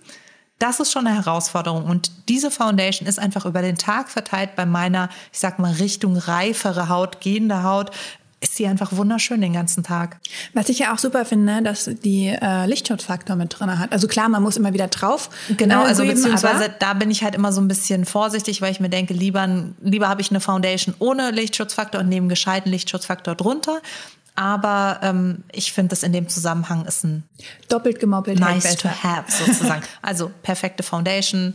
das 0.61 0.79
ist 0.79 0.93
schon 0.93 1.07
eine 1.09 1.17
Herausforderung. 1.17 1.85
Und 1.85 2.13
diese 2.29 2.53
Foundation 2.53 3.09
ist 3.09 3.19
einfach 3.19 3.45
über 3.45 3.61
den 3.63 3.77
Tag 3.77 4.09
verteilt 4.09 4.55
bei 4.55 4.65
meiner, 4.65 5.09
ich 5.33 5.41
sag 5.41 5.59
mal, 5.59 5.73
Richtung 5.73 6.17
reifere 6.17 6.89
Haut, 6.89 7.21
gehende 7.21 7.65
Haut, 7.65 7.91
ist 8.45 8.57
sie 8.57 8.67
einfach 8.67 8.93
wunderschön 8.93 9.41
den 9.41 9.55
ganzen 9.55 9.83
Tag. 9.83 10.19
Was 10.53 10.69
ich 10.69 10.79
ja 10.79 10.93
auch 10.93 10.99
super 10.99 11.25
finde, 11.25 11.63
dass 11.63 11.91
die 12.05 12.27
äh, 12.29 12.67
Lichtschutzfaktor 12.67 13.37
mit 13.37 13.59
drin 13.59 13.79
hat. 13.79 13.91
Also 13.91 14.07
klar, 14.07 14.29
man 14.29 14.43
muss 14.43 14.57
immer 14.59 14.75
wieder 14.75 14.87
drauf. 14.89 15.31
Genau, 15.57 15.83
äh, 15.83 15.87
also 15.87 16.03
geben, 16.03 16.15
beziehungsweise 16.15 16.73
da 16.79 16.93
bin 16.93 17.11
ich 17.11 17.25
halt 17.25 17.35
immer 17.35 17.53
so 17.53 17.61
ein 17.63 17.69
bisschen 17.69 18.05
vorsichtig, 18.05 18.61
weil 18.61 18.71
ich 18.71 18.81
mir 18.81 18.91
denke, 18.91 19.15
lieber, 19.15 19.49
lieber 19.83 20.09
habe 20.09 20.21
ich 20.21 20.31
eine 20.31 20.41
Foundation 20.41 20.95
ohne 20.99 21.31
Lichtschutzfaktor 21.31 22.03
und 22.03 22.09
nehme 22.09 22.25
einen 22.25 22.29
gescheiten 22.29 22.71
Lichtschutzfaktor 22.71 23.35
drunter. 23.35 23.81
Aber 24.37 24.99
ähm, 25.03 25.45
ich 25.53 25.73
finde, 25.73 25.91
das 25.91 26.03
in 26.03 26.13
dem 26.13 26.29
Zusammenhang 26.29 26.85
ist 26.85 27.05
ein 27.05 27.23
doppelt 27.69 27.99
gemoppelt 27.99 28.41
nice 28.41 28.77
to 28.77 28.89
have 28.89 29.31
sozusagen. 29.31 29.83
also 30.03 30.31
perfekte 30.43 30.83
Foundation 30.83 31.55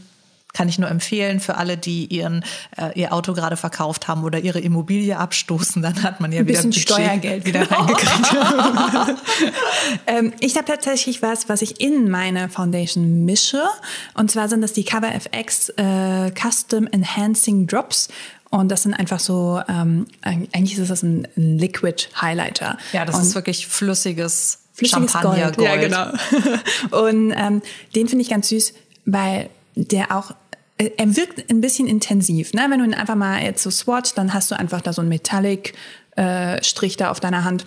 kann 0.54 0.68
ich 0.68 0.80
nur 0.80 0.90
empfehlen 0.90 1.40
für 1.40 1.58
alle, 1.58 1.78
die 1.78 2.06
ihren 2.06 2.44
äh, 2.76 3.00
ihr 3.00 3.14
Auto 3.14 3.34
gerade 3.34 3.56
verkauft 3.56 4.08
haben 4.08 4.24
oder 4.24 4.40
ihre 4.40 4.60
Immobilie 4.60 5.18
abstoßen. 5.18 5.82
Dann 5.82 6.02
hat 6.02 6.20
man 6.20 6.32
ja 6.32 6.40
Ein 6.40 6.48
wieder 6.48 6.64
bisschen 6.64 6.72
Budget. 6.72 6.90
Steuergeld 6.90 7.46
wieder 7.46 7.70
reingekriegt. 7.70 8.36
ähm, 10.08 10.34
ich 10.40 10.56
habe 10.56 10.66
tatsächlich 10.66 11.22
was, 11.22 11.50
was 11.50 11.62
ich 11.62 11.80
in 11.80 12.10
meine 12.10 12.50
Foundation 12.50 13.26
mische. 13.26 13.64
Und 14.16 14.32
zwar 14.32 14.50
sind 14.50 14.62
das 14.62 14.74
die 14.74 14.84
Cover 14.84 15.14
FX 15.14 15.70
äh, 15.78 16.32
Custom 16.32 16.88
Enhancing 16.88 17.68
Drops. 17.68 18.10
Und 18.50 18.70
das 18.70 18.84
sind 18.84 18.96
einfach 18.96 19.20
so, 19.20 19.62
ähm, 19.70 20.08
eigentlich 20.22 20.80
ist 20.80 20.90
das 20.90 21.04
ein, 21.04 21.28
Liquid 21.36 22.10
Highlighter. 22.20 22.78
Ja, 22.94 23.06
das 23.06 23.16
und 23.16 23.22
ist 23.22 23.36
wirklich 23.36 23.68
flüssiges, 23.68 24.60
flüssiges 24.74 25.12
Champagnergold. 25.12 25.58
Gold. 25.58 25.92
Ja, 25.92 26.12
genau. 26.90 26.98
und 27.08 27.32
ähm, 27.38 27.62
den 27.96 28.08
finde 28.08 28.24
ich 28.24 28.30
ganz 28.30 28.50
süß, 28.50 28.74
weil 29.06 29.52
der 29.88 30.16
auch 30.16 30.32
äh, 30.78 30.92
er 30.98 31.16
wirkt 31.16 31.50
ein 31.50 31.62
bisschen 31.62 31.88
intensiv. 31.88 32.54
Ne? 32.54 32.66
Wenn 32.70 32.80
du 32.80 32.86
ihn 32.86 32.94
einfach 32.94 33.16
mal 33.16 33.42
jetzt 33.44 33.64
so 33.64 33.70
swatcht, 33.70 34.18
dann 34.18 34.34
hast 34.34 34.50
du 34.52 34.58
einfach 34.58 34.82
da 34.82 34.94
so 34.94 35.02
einen 35.02 35.10
Metallic-Strich 35.10 36.98
da 36.98 37.12
auf 37.12 37.20
deiner 37.20 37.44
Hand. 37.44 37.66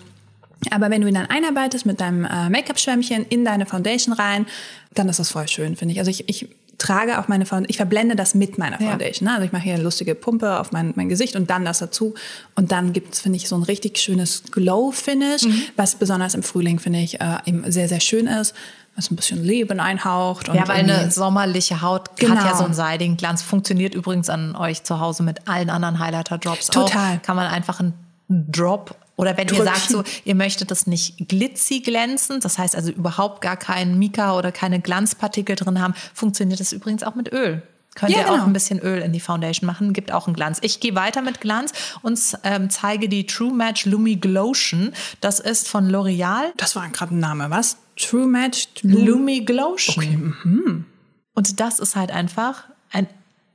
Aber 0.71 0.89
wenn 0.89 1.01
du 1.01 1.07
ihn 1.07 1.13
dann 1.13 1.25
einarbeitest 1.25 1.85
mit 1.85 1.99
deinem 1.99 2.23
äh, 2.25 2.49
Make-up-Schwämmchen 2.49 3.25
in 3.27 3.43
deine 3.43 3.65
Foundation 3.65 4.13
rein, 4.13 4.45
dann 4.93 5.09
ist 5.09 5.19
das 5.19 5.29
voll 5.29 5.47
schön, 5.49 5.75
finde 5.75 5.93
ich. 5.93 5.99
Also 5.99 6.09
ich, 6.09 6.29
ich 6.29 6.47
trage 6.77 7.19
auch 7.19 7.27
meine 7.27 7.45
Foundation, 7.45 7.69
ich 7.69 7.77
verblende 7.77 8.15
das 8.15 8.33
mit 8.33 8.57
meiner 8.57 8.79
Ja. 8.81 8.89
Foundation. 8.91 9.27
Ne? 9.27 9.33
Also 9.33 9.45
ich 9.45 9.51
mache 9.51 9.63
hier 9.63 9.73
eine 9.73 9.83
lustige 9.83 10.15
Pumpe 10.15 10.59
auf 10.59 10.71
mein, 10.71 10.93
mein 10.95 11.09
Gesicht 11.09 11.35
und 11.35 11.49
dann 11.49 11.65
das 11.65 11.79
dazu. 11.79 12.13
Und 12.55 12.71
dann 12.71 12.93
gibt's 12.93 13.19
finde 13.19 13.35
ich, 13.37 13.49
so 13.49 13.57
ein 13.57 13.63
richtig 13.63 13.97
schönes 13.99 14.43
Glow-Finish, 14.51 15.43
Mhm. 15.43 15.61
was 15.75 15.95
besonders 15.95 16.33
im 16.33 16.43
Frühling, 16.43 16.79
finde 16.79 16.99
ich, 16.99 17.19
äh, 17.19 17.37
eben 17.45 17.69
sehr, 17.69 17.89
sehr 17.89 17.99
schön 17.99 18.27
ist, 18.27 18.53
was 18.95 19.09
ein 19.11 19.15
bisschen 19.15 19.43
Leben 19.43 19.79
einhaucht. 19.79 20.49
Und 20.49 20.55
Ja, 20.55 20.67
weil 20.67 20.77
eine 20.89 21.09
sommerliche 21.11 21.81
Haut 21.81 22.09
hat 22.09 22.17
Genau. 22.19 22.35
ja 22.45 22.55
so 22.55 22.63
einen 22.65 22.73
seidigen 22.73 23.17
Glanz. 23.17 23.41
Funktioniert 23.41 23.95
übrigens 23.95 24.29
an 24.29 24.55
euch 24.55 24.83
zu 24.83 24.99
Hause 24.99 25.23
mit 25.23 25.47
allen 25.47 25.69
anderen 25.69 25.99
Highlighter-Drops 25.99 26.67
Total. 26.67 27.17
auch. 27.17 27.21
Kann 27.23 27.35
man 27.35 27.47
einfach 27.47 27.79
einen 27.79 27.93
Drop 28.29 28.95
oder 29.15 29.37
wenn 29.37 29.47
ihr 29.47 29.55
Drückchen. 29.55 29.65
sagt 29.75 29.89
so, 29.89 30.03
ihr 30.25 30.33
möchtet 30.35 30.71
das 30.71 30.87
nicht 30.87 31.27
glitzy 31.27 31.81
glänzend, 31.81 32.43
das 32.45 32.57
heißt 32.57 32.75
also 32.75 32.91
überhaupt 32.91 33.41
gar 33.41 33.57
keinen 33.57 33.99
Mika 33.99 34.35
oder 34.35 34.51
keine 34.51 34.79
Glanzpartikel 34.79 35.55
drin 35.55 35.79
haben, 35.81 35.93
funktioniert 36.15 36.59
das 36.59 36.71
übrigens 36.73 37.03
auch 37.03 37.13
mit 37.15 37.31
Öl. 37.31 37.61
Könnt 37.95 38.11
Ja, 38.11 38.21
ihr 38.21 38.25
auch 38.29 38.33
genau. 38.33 38.45
ein 38.45 38.53
bisschen 38.53 38.79
Öl 38.79 39.03
in 39.03 39.13
die 39.13 39.19
Foundation 39.19 39.67
machen, 39.67 39.93
gibt 39.93 40.11
auch 40.11 40.25
einen 40.25 40.35
Glanz. 40.35 40.57
Ich 40.61 40.79
gehe 40.79 40.95
weiter 40.95 41.21
mit 41.21 41.41
Glanz 41.41 41.73
und 42.01 42.19
ähm, 42.43 42.71
zeige 42.71 43.07
die 43.07 43.27
True 43.27 43.53
Match 43.53 43.85
Lumi 43.85 44.15
Glotion. 44.15 44.93
Das 45.21 45.39
ist 45.39 45.67
von 45.67 45.87
L'Oreal. 45.91 46.45
das 46.57 46.75
war 46.75 46.89
gerade 46.89 47.13
ein 47.15 47.19
Name, 47.19 47.51
was? 47.51 47.77
True 47.95 48.27
Match? 48.27 48.67
Lumi 48.81 49.41
Glotion. 49.41 50.03
Okay, 50.03 50.17
mhm. 50.17 50.85
Und 51.33 51.59
das 51.59 51.79
ist 51.79 51.95
halt 51.95 52.11
einfach 52.11 52.65
ein 52.91 53.07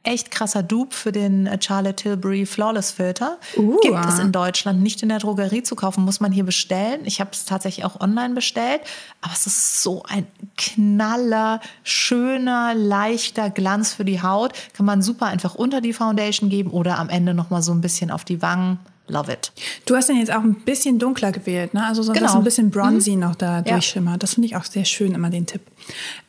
echt 0.04 0.30
krasser 0.30 0.62
Dupe 0.62 0.94
für 0.94 1.12
den 1.12 1.46
äh, 1.46 1.58
Charlotte 1.60 1.96
Tilbury 1.96 2.46
Flawless 2.46 2.90
Filter. 2.90 3.38
Uh. 3.56 3.78
Gibt 3.80 4.04
es 4.06 4.18
in 4.18 4.32
Deutschland 4.32 4.82
nicht 4.82 5.02
in 5.02 5.08
der 5.08 5.18
Drogerie 5.18 5.62
zu 5.62 5.74
kaufen, 5.74 6.04
muss 6.04 6.20
man 6.20 6.32
hier 6.32 6.44
bestellen. 6.44 7.00
Ich 7.04 7.20
habe 7.20 7.30
es 7.32 7.44
tatsächlich 7.44 7.84
auch 7.84 8.00
online 8.00 8.34
bestellt, 8.34 8.80
aber 9.20 9.32
es 9.34 9.46
ist 9.46 9.82
so 9.82 10.02
ein 10.08 10.26
knaller, 10.56 11.60
schöner, 11.82 12.74
leichter 12.74 13.50
Glanz 13.50 13.92
für 13.92 14.04
die 14.04 14.22
Haut. 14.22 14.52
Kann 14.72 14.86
man 14.86 15.02
super 15.02 15.26
einfach 15.26 15.54
unter 15.54 15.80
die 15.80 15.92
Foundation 15.92 16.48
geben 16.48 16.70
oder 16.70 16.98
am 16.98 17.08
Ende 17.08 17.34
noch 17.34 17.50
mal 17.50 17.62
so 17.62 17.72
ein 17.72 17.80
bisschen 17.80 18.10
auf 18.10 18.24
die 18.24 18.40
Wangen. 18.40 18.78
Love 19.08 19.32
it. 19.32 19.52
Du 19.86 19.96
hast 19.96 20.08
den 20.08 20.16
jetzt 20.18 20.30
auch 20.32 20.42
ein 20.42 20.54
bisschen 20.54 20.98
dunkler 20.98 21.32
gewählt, 21.32 21.74
ne? 21.74 21.84
Also 21.86 22.02
so, 22.02 22.12
Genau. 22.12 22.36
ein 22.36 22.44
bisschen 22.44 22.70
bronzy 22.70 23.16
noch 23.16 23.34
da 23.34 23.56
Ja. 23.56 23.62
durchschimmert. 23.62 24.22
Das 24.22 24.34
finde 24.34 24.46
ich 24.48 24.56
auch 24.56 24.64
sehr 24.64 24.84
schön, 24.84 25.12
immer 25.12 25.30
den 25.30 25.46
Tipp. 25.46 25.62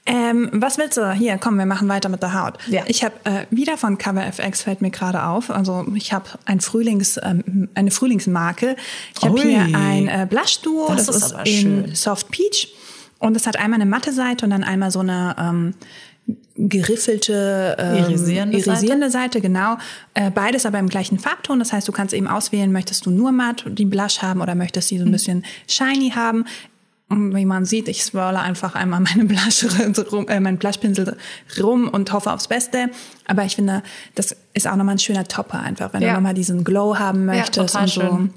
Ähm, 0.06 0.50
was 0.54 0.78
willst 0.78 0.98
du? 0.98 1.12
Hier, 1.12 1.38
komm, 1.38 1.58
wir 1.58 1.66
machen 1.66 1.88
weiter 1.90 2.10
mit 2.10 2.22
der 2.24 2.34
Haut. 2.42 2.58
Ja. 2.68 2.84
Ich 2.88 3.04
habe 3.04 3.14
äh, 3.26 3.46
wieder 3.52 3.78
von 3.78 3.98
Cover 3.98 4.26
FX 4.26 4.64
fällt 4.64 4.82
mir 4.82 4.90
gerade 4.92 5.24
auf. 5.24 5.50
Also 5.50 5.86
ich 5.94 6.14
habe 6.14 6.26
ein 6.46 6.62
Frühlings, 6.62 7.20
ähm, 7.22 7.70
eine 7.76 7.92
Frühlingsmarke. 7.92 8.76
Ich 9.20 9.26
habe 9.26 9.40
hier 9.42 9.62
ein 9.74 10.08
äh, 10.08 10.26
Blush-Duo. 10.30 10.88
Das 10.96 11.06
Das, 11.08 11.16
ist 11.18 11.24
ist, 11.34 11.34
in 11.46 11.86
schön. 11.86 11.96
Soft 11.96 12.30
Peach. 12.32 12.70
Und 13.20 13.36
es 13.36 13.46
hat 13.46 13.58
einmal 13.58 13.82
eine 13.82 13.90
matte 13.90 14.14
Seite 14.14 14.46
und 14.46 14.52
dann 14.52 14.64
einmal 14.64 14.92
so 14.92 15.00
eine 15.00 15.36
ähm, 15.38 15.74
geriffelte, 16.56 17.76
ähm, 17.80 17.96
Irisierende 18.04 18.58
irisierende 18.58 19.10
Seite. 19.10 19.42
genau. 19.42 19.78
Äh, 20.14 20.32
beides 20.32 20.66
aber 20.66 20.80
im 20.80 20.90
gleichen 20.90 21.20
Farbton. 21.20 21.60
Das 21.60 21.74
heißt, 21.74 21.88
du 21.88 21.92
kannst 21.92 22.14
eben 22.14 22.28
auswählen, 22.28 22.72
möchtest 22.72 23.06
du 23.06 23.12
nur 23.12 23.32
matt 23.32 23.66
die 23.68 23.86
Blush 23.86 24.22
haben 24.22 24.42
oder 24.42 24.56
möchtest 24.56 24.92
du 24.92 24.98
so 24.98 25.06
ein 25.06 25.12
bisschen 25.12 25.46
shiny 25.68 26.12
haben. 26.16 26.46
Und 27.12 27.36
wie 27.36 27.46
man 27.46 27.66
sieht, 27.66 27.88
ich 27.88 28.04
swirle 28.04 28.40
einfach 28.40 28.76
einmal 28.76 29.00
meine 29.00 29.26
Blush 29.26 29.66
rum, 30.12 30.28
äh, 30.28 30.40
meinen 30.40 30.58
Blushpinsel 30.58 31.18
rum 31.60 31.88
und 31.88 32.12
hoffe 32.14 32.32
aufs 32.32 32.48
Beste. 32.48 32.90
Aber 33.26 33.44
ich 33.46 33.56
finde, 33.56 33.82
das 34.16 34.36
ist 34.54 34.68
auch 34.68 34.76
nochmal 34.76 34.96
ein 34.96 35.00
schöner 35.00 35.24
Topper 35.28 35.60
einfach, 35.60 35.92
wenn 35.94 36.02
Ja. 36.04 36.10
du 36.10 36.14
nochmal 36.16 36.36
diesen 36.36 36.64
Glow 36.64 37.00
haben 37.00 37.26
möchtest 37.26 37.56
total 37.74 37.84
und 37.84 37.90
so. 37.90 38.02
schön. 38.02 38.34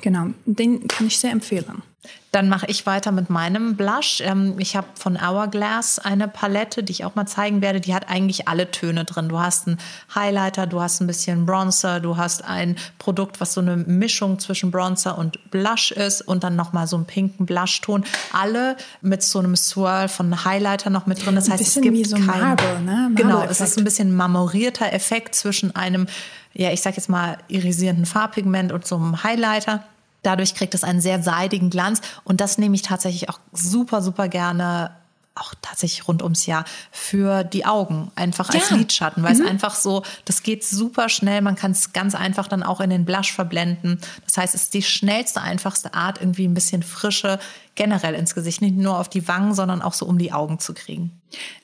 Genau, 0.00 0.26
den 0.46 0.88
kann 0.88 1.06
ich 1.06 1.18
sehr 1.18 1.30
empfehlen. 1.32 1.82
Dann 2.32 2.48
mache 2.48 2.66
ich 2.66 2.84
weiter 2.84 3.12
mit 3.12 3.30
meinem 3.30 3.76
Blush. 3.76 4.20
Ähm, 4.20 4.56
Ich 4.58 4.74
habe 4.74 4.88
von 4.94 5.20
Hourglass 5.20 6.00
eine 6.00 6.26
Palette, 6.26 6.82
die 6.82 6.90
ich 6.90 7.04
auch 7.04 7.14
mal 7.14 7.26
zeigen 7.26 7.62
werde. 7.62 7.80
Die 7.80 7.94
hat 7.94 8.08
eigentlich 8.10 8.48
alle 8.48 8.72
Töne 8.72 9.04
drin. 9.04 9.28
Du 9.28 9.38
hast 9.38 9.68
einen 9.68 9.78
Highlighter, 10.14 10.66
du 10.66 10.80
hast 10.80 11.00
ein 11.00 11.06
bisschen 11.06 11.46
Bronzer, 11.46 12.00
du 12.00 12.16
hast 12.16 12.44
ein 12.44 12.76
Produkt, 12.98 13.40
was 13.40 13.54
so 13.54 13.60
eine 13.60 13.76
Mischung 13.76 14.40
zwischen 14.40 14.72
Bronzer 14.72 15.16
und 15.16 15.50
Blush 15.52 15.92
ist 15.92 16.22
und 16.22 16.42
dann 16.42 16.56
nochmal 16.56 16.88
so 16.88 16.96
einen 16.96 17.04
pinken 17.04 17.46
Blushton. 17.46 18.04
Alle 18.32 18.76
mit 19.00 19.22
so 19.22 19.38
einem 19.38 19.54
Swirl 19.54 20.08
von 20.08 20.44
Highlighter 20.44 20.90
noch 20.90 21.06
mit 21.06 21.24
drin. 21.24 21.36
Das 21.36 21.48
heißt, 21.48 21.60
es 21.60 21.80
gibt 21.80 21.94
wie 21.96 22.04
so 22.04 22.16
kein, 22.16 22.26
Marble, 22.26 22.80
ne? 22.80 23.10
Genau, 23.14 23.28
Marble-Effekt. 23.34 23.50
es 23.52 23.60
ist 23.60 23.78
ein 23.78 23.84
bisschen 23.84 24.14
marmorierter 24.14 24.92
Effekt 24.92 25.36
zwischen 25.36 25.76
einem, 25.76 26.06
ja, 26.52 26.72
ich 26.72 26.82
sag 26.82 26.96
jetzt 26.96 27.08
mal, 27.08 27.38
irisierenden 27.48 28.06
Farbpigment 28.06 28.72
und 28.72 28.86
so 28.86 28.96
einem 28.96 29.22
Highlighter. 29.22 29.84
Dadurch 30.24 30.54
kriegt 30.54 30.74
es 30.74 30.82
einen 30.82 31.00
sehr 31.00 31.22
seidigen 31.22 31.70
Glanz 31.70 32.00
und 32.24 32.40
das 32.40 32.58
nehme 32.58 32.74
ich 32.74 32.82
tatsächlich 32.82 33.28
auch 33.28 33.38
super, 33.52 34.02
super 34.02 34.28
gerne 34.28 34.90
auch 35.36 35.54
tatsächlich 35.60 36.06
rund 36.06 36.22
ums 36.22 36.46
Jahr 36.46 36.64
für 36.92 37.42
die 37.42 37.66
Augen, 37.66 38.12
einfach 38.14 38.50
als 38.50 38.70
Ja. 38.70 38.76
Lidschatten, 38.76 39.22
weil 39.22 39.32
es 39.32 39.40
einfach 39.40 39.74
so, 39.74 40.04
das 40.24 40.42
geht 40.42 40.64
super 40.64 41.08
schnell, 41.08 41.40
man 41.40 41.56
kann 41.56 41.72
es 41.72 41.92
ganz 41.92 42.14
einfach 42.14 42.46
dann 42.46 42.62
auch 42.62 42.80
in 42.80 42.90
den 42.90 43.04
Blush 43.04 43.32
verblenden. 43.32 44.00
Das 44.24 44.36
heißt, 44.36 44.54
es 44.54 44.64
ist 44.64 44.74
die 44.74 44.82
schnellste, 44.82 45.40
einfachste 45.40 45.94
Art, 45.94 46.20
irgendwie 46.20 46.46
ein 46.46 46.54
bisschen 46.54 46.82
Frische 46.84 47.40
generell 47.74 48.14
ins 48.14 48.36
Gesicht, 48.36 48.62
nicht 48.62 48.76
nur 48.76 48.98
auf 48.98 49.08
die 49.08 49.26
Wangen, 49.26 49.54
sondern 49.54 49.82
auch 49.82 49.94
so 49.94 50.06
um 50.06 50.18
die 50.18 50.32
Augen 50.32 50.60
zu 50.60 50.72
kriegen. 50.72 51.10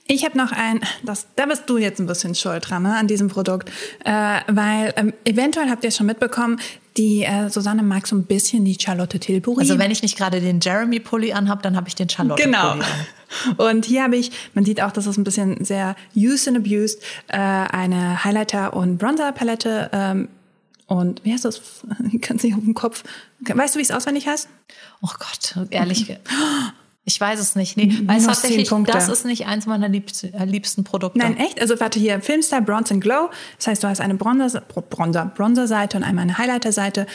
Ich 0.08 0.24
habe 0.24 0.36
noch 0.36 0.50
ein, 0.50 0.80
das, 1.04 1.28
da 1.36 1.46
bist 1.46 1.70
du 1.70 1.78
jetzt 1.78 2.00
ein 2.00 2.06
bisschen 2.06 2.34
schuld 2.34 2.68
dran 2.68 2.82
ne, 2.82 2.96
an 2.96 3.06
diesem 3.06 3.28
Produkt, 3.28 3.70
äh, 4.04 4.40
weil 4.48 4.92
ähm, 4.96 5.12
eventuell 5.24 5.70
habt 5.70 5.84
ihr 5.84 5.88
es 5.88 5.96
schon 5.96 6.06
mitbekommen, 6.06 6.58
die 6.96 7.22
äh, 7.22 7.48
Susanne 7.50 7.82
mag 7.82 8.06
so 8.06 8.16
ein 8.16 8.24
bisschen 8.24 8.64
die 8.64 8.76
Charlotte 8.80 9.18
Tilbury. 9.20 9.60
Also 9.60 9.78
wenn 9.78 9.90
ich 9.90 10.02
nicht 10.02 10.16
gerade 10.16 10.40
den 10.40 10.60
Jeremy-Pulli 10.60 11.32
anhabe, 11.32 11.62
dann 11.62 11.76
habe 11.76 11.88
ich 11.88 11.94
den 11.94 12.08
Charlotte-Pulli 12.08 12.52
Genau. 12.52 12.70
an. 12.70 12.84
Und 13.58 13.84
hier 13.86 14.02
habe 14.02 14.16
ich, 14.16 14.32
man 14.54 14.64
sieht 14.64 14.82
auch, 14.82 14.90
das 14.90 15.06
ist 15.06 15.16
ein 15.16 15.22
bisschen 15.24 15.64
sehr 15.64 15.94
used 16.16 16.48
and 16.48 16.56
abused, 16.56 17.00
äh, 17.28 17.36
eine 17.38 18.24
Highlighter- 18.24 18.74
und 18.74 18.98
Bronzer-Palette. 18.98 19.90
Ähm, 19.92 20.28
und 20.86 21.24
wie 21.24 21.32
heißt 21.32 21.44
das? 21.44 21.60
Ich 22.12 22.20
kann 22.20 22.38
es 22.38 22.42
nicht 22.42 22.54
auf 22.56 22.64
dem 22.64 22.74
Kopf. 22.74 23.04
Weißt 23.38 23.76
du, 23.76 23.78
wie 23.78 23.82
es 23.84 23.92
auswendig 23.92 24.26
heißt? 24.26 24.48
Oh 25.00 25.10
Gott, 25.16 25.54
ehrlich. 25.70 26.16
Ich 27.04 27.20
weiß 27.20 27.40
es 27.40 27.56
nicht. 27.56 27.76
Nee, 27.76 27.98
weil 28.04 28.22
tatsächlich, 28.22 28.68
das 28.86 29.08
ist 29.08 29.24
nicht 29.24 29.46
eins 29.46 29.66
meiner 29.66 29.88
liebsten, 29.88 30.32
äh, 30.34 30.44
liebsten 30.44 30.84
Produkte. 30.84 31.18
Nein, 31.18 31.36
echt? 31.38 31.60
Also 31.60 31.80
warte 31.80 31.98
hier, 31.98 32.20
Filmstar 32.20 32.60
Bronze 32.60 32.94
and 32.94 33.02
Glow. 33.02 33.30
Das 33.56 33.68
heißt, 33.68 33.82
du 33.82 33.88
hast 33.88 34.00
eine 34.00 34.14
Bronzer, 34.14 34.60
Bronzer, 34.60 35.32
Bronzer-Seite 35.34 35.96
und 35.96 36.04
einmal 36.04 36.22
eine 36.22 36.36
Highlighter-Seite. 36.38 37.06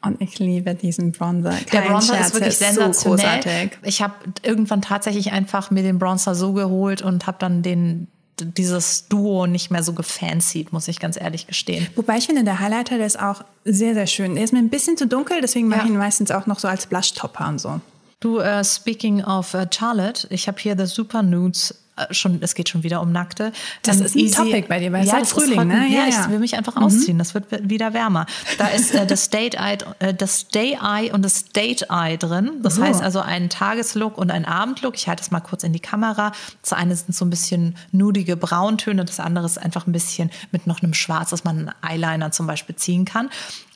Und 0.00 0.20
ich 0.20 0.38
liebe 0.38 0.74
diesen 0.74 1.12
Bronzer. 1.12 1.50
Der 1.72 1.80
Kein 1.82 1.90
Bronzer 1.90 2.14
Scherz, 2.14 2.26
ist 2.28 2.34
wirklich 2.34 2.58
der 2.58 2.68
sensationell. 2.72 3.42
So 3.42 3.48
großartig. 3.48 3.78
ich 3.84 4.02
habe 4.02 4.14
irgendwann 4.42 4.82
tatsächlich 4.82 5.32
einfach 5.32 5.70
mir 5.70 5.82
den 5.82 5.98
Bronzer 5.98 6.34
so 6.34 6.52
geholt 6.52 7.02
und 7.02 7.26
habe 7.26 7.36
dann 7.38 7.62
den 7.62 8.08
dieses 8.40 9.06
Duo 9.08 9.46
nicht 9.46 9.70
mehr 9.70 9.84
so 9.84 9.92
gefancied, 9.92 10.72
muss 10.72 10.88
ich 10.88 10.98
ganz 10.98 11.16
ehrlich 11.20 11.46
gestehen. 11.46 11.86
Wobei 11.94 12.16
ich 12.16 12.26
finde, 12.26 12.42
der 12.42 12.58
Highlighter, 12.58 12.96
der 12.98 13.06
ist 13.06 13.20
auch 13.20 13.44
sehr, 13.64 13.94
sehr 13.94 14.08
schön. 14.08 14.34
Der 14.34 14.42
ist 14.42 14.52
mir 14.52 14.58
ein 14.58 14.70
bisschen 14.70 14.96
zu 14.96 15.06
dunkel, 15.06 15.40
deswegen 15.40 15.68
mache 15.68 15.80
Ja. 15.80 15.84
ich 15.84 15.90
ihn 15.92 15.96
meistens 15.96 16.32
auch 16.32 16.46
noch 16.46 16.58
so 16.58 16.66
als 16.66 16.86
Blush-Topper 16.86 17.46
und 17.48 17.60
so. 17.60 17.80
Du, 18.24 18.38
äh, 18.38 18.64
speaking 18.64 19.22
of 19.22 19.52
äh, 19.52 19.66
Charlotte, 19.70 20.26
ich 20.30 20.48
habe 20.48 20.58
hier 20.58 20.74
The 20.78 20.86
Super 20.86 21.22
Nudes. 21.22 21.74
äh, 21.96 22.06
Schon, 22.14 22.38
es 22.40 22.54
geht 22.54 22.70
schon 22.70 22.82
wieder 22.82 23.02
um 23.02 23.12
Nackte. 23.12 23.52
Das 23.82 23.98
Ähm, 24.00 24.06
ist 24.06 24.16
ein 24.16 24.32
Topic 24.32 24.66
bei 24.66 24.78
dir, 24.80 24.90
weil 24.92 25.02
es 25.02 25.08
ja, 25.08 25.12
halt 25.16 25.24
das 25.24 25.32
Frühling, 25.32 25.60
ist 25.60 25.66
ne? 25.66 25.86
Ja, 25.90 26.06
Ja, 26.06 26.20
ich 26.24 26.30
will 26.30 26.38
mich 26.38 26.56
einfach 26.56 26.74
ausziehen. 26.76 27.18
Das 27.18 27.34
wird 27.34 27.68
wieder 27.68 27.92
wärmer. 27.92 28.24
Da 28.56 28.68
ist 28.68 28.94
äh, 28.94 29.06
das 29.06 29.28
Date 29.28 29.56
Eye, 29.56 29.76
äh, 29.98 30.14
das 30.14 30.48
Day 30.48 30.78
Eye 30.82 31.12
und 31.12 31.20
das 31.22 31.44
Date 31.52 31.90
Eye 31.90 32.16
drin. 32.16 32.50
Das 32.62 32.78
Oh. 32.78 32.82
heißt 32.82 33.02
also 33.02 33.20
ein 33.20 33.50
Tageslook 33.50 34.16
und 34.16 34.30
ein 34.30 34.46
Abendlook. 34.46 34.94
Ich 34.96 35.06
halte 35.06 35.22
es 35.22 35.30
mal 35.30 35.40
kurz 35.40 35.62
in 35.62 35.74
die 35.74 35.80
Kamera. 35.80 36.32
Das 36.62 36.72
eine 36.72 36.96
sind 36.96 37.14
so 37.14 37.26
ein 37.26 37.30
bisschen 37.30 37.76
nudige 37.92 38.38
Brauntöne, 38.38 39.04
das 39.04 39.20
andere 39.20 39.44
ist 39.44 39.58
einfach 39.58 39.86
ein 39.86 39.92
bisschen 39.92 40.30
mit 40.50 40.66
noch 40.66 40.82
einem 40.82 40.94
Schwarz, 40.94 41.28
dass 41.28 41.44
man 41.44 41.68
einen 41.82 42.00
Eyeliner 42.02 42.30
zum 42.32 42.46
Beispiel 42.46 42.74
ziehen 42.74 43.04
kann. 43.04 43.28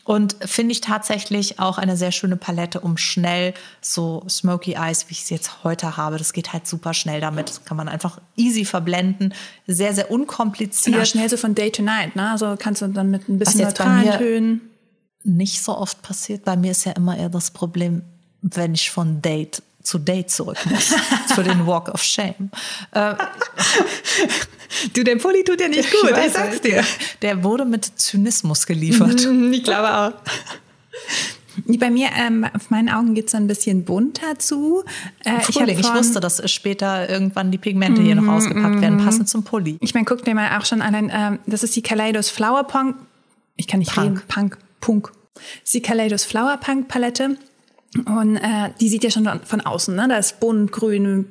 Und 0.08 0.36
finde 0.40 0.72
ich 0.72 0.80
tatsächlich 0.80 1.60
auch 1.60 1.76
eine 1.76 1.94
sehr 1.94 2.12
schöne 2.12 2.38
Palette, 2.38 2.80
um 2.80 2.96
schnell 2.96 3.52
so 3.82 4.24
Smoky 4.26 4.72
Eyes, 4.72 5.04
wie 5.08 5.12
ich 5.12 5.24
es 5.24 5.28
jetzt 5.28 5.64
heute 5.64 5.98
habe, 5.98 6.16
das 6.16 6.32
geht 6.32 6.54
halt 6.54 6.66
super 6.66 6.94
schnell 6.94 7.20
damit. 7.20 7.50
Das 7.50 7.66
kann 7.66 7.76
man 7.76 7.88
einfach 7.88 8.18
easy 8.34 8.64
verblenden. 8.64 9.34
Sehr, 9.66 9.92
sehr 9.92 10.10
unkompliziert. 10.10 10.94
Genau, 10.94 11.04
schnell 11.04 11.28
so 11.28 11.36
von 11.36 11.54
Day 11.54 11.70
to 11.70 11.82
Night, 11.82 12.16
ne? 12.16 12.30
Also 12.30 12.56
kannst 12.58 12.80
du 12.80 12.86
dann 12.86 13.10
mit 13.10 13.28
ein 13.28 13.38
bisschen 13.38 13.60
neutralen 13.60 14.16
Tönen. 14.16 14.60
Nicht 15.24 15.62
so 15.62 15.76
oft 15.76 16.00
passiert. 16.00 16.42
Bei 16.42 16.56
mir 16.56 16.70
ist 16.70 16.86
ja 16.86 16.92
immer 16.92 17.14
eher 17.14 17.28
das 17.28 17.50
Problem, 17.50 18.00
wenn 18.40 18.72
ich 18.72 18.90
von 18.90 19.20
Date 19.20 19.62
zu 19.82 19.98
Date 19.98 20.30
zurück 20.30 20.56
muss. 20.70 20.94
für 21.34 21.42
den 21.42 21.66
Walk 21.66 21.90
of 21.90 22.02
Shame. 22.02 22.50
Du, 24.94 25.02
der 25.04 25.16
Pulli 25.16 25.44
tut 25.44 25.60
dir 25.60 25.68
nicht 25.68 25.90
gut, 25.90 26.10
ich, 26.10 26.32
sag's 26.32 26.60
dir. 26.60 26.84
Der 27.22 27.42
wurde 27.42 27.64
mit 27.64 27.84
Zynismus 27.84 28.66
geliefert. 28.66 29.26
Ich 29.52 29.64
glaube 29.64 29.94
auch. 29.96 30.12
Bei 31.80 31.90
mir, 31.90 32.10
ähm, 32.16 32.46
auf 32.54 32.70
meinen 32.70 32.88
Augen 32.88 33.14
geht's 33.14 33.32
dann 33.32 33.44
ein 33.44 33.48
bisschen 33.48 33.84
bunter 33.84 34.38
zu. 34.38 34.84
Äh, 35.24 35.40
Frühling. 35.40 35.78
Ich, 35.78 35.86
von- 35.86 35.96
wusste, 35.96 36.20
dass 36.20 36.48
später 36.50 37.08
irgendwann 37.08 37.50
die 37.50 37.58
Pigmente 37.58 38.00
hier 38.00 38.14
noch 38.14 38.32
ausgepackt 38.32 38.80
werden, 38.80 38.98
passend 39.04 39.28
zum 39.28 39.42
Pulli. 39.42 39.76
Ich 39.80 39.92
meine, 39.92 40.04
guckt 40.04 40.24
mir 40.26 40.34
mal 40.36 40.56
auch 40.58 40.64
schon 40.64 40.82
allein, 40.82 41.10
ähm, 41.12 41.38
das 41.46 41.64
ist 41.64 41.74
die 41.74 41.82
Kaleidos 41.82 42.30
Flower 42.30 42.64
Punk. 42.64 42.96
Ich 43.56 43.66
kann 43.66 43.80
nicht 43.80 43.92
Punk. 43.92 44.06
reden. 44.06 44.22
Punk, 44.28 44.58
Punk. 44.80 45.12
Das 45.34 45.44
ist 45.64 45.74
die 45.74 45.82
Kaleidos 45.82 46.24
Flower 46.24 46.56
Punk 46.58 46.86
Palette. 46.86 47.36
Und 48.06 48.36
äh, 48.36 48.70
die 48.80 48.88
sieht 48.88 49.02
ja 49.02 49.10
schon 49.10 49.28
von 49.44 49.60
außen, 49.60 49.94
ne? 49.96 50.06
Da 50.08 50.16
ist 50.18 50.38
bunt, 50.40 50.70
grün, 50.70 51.26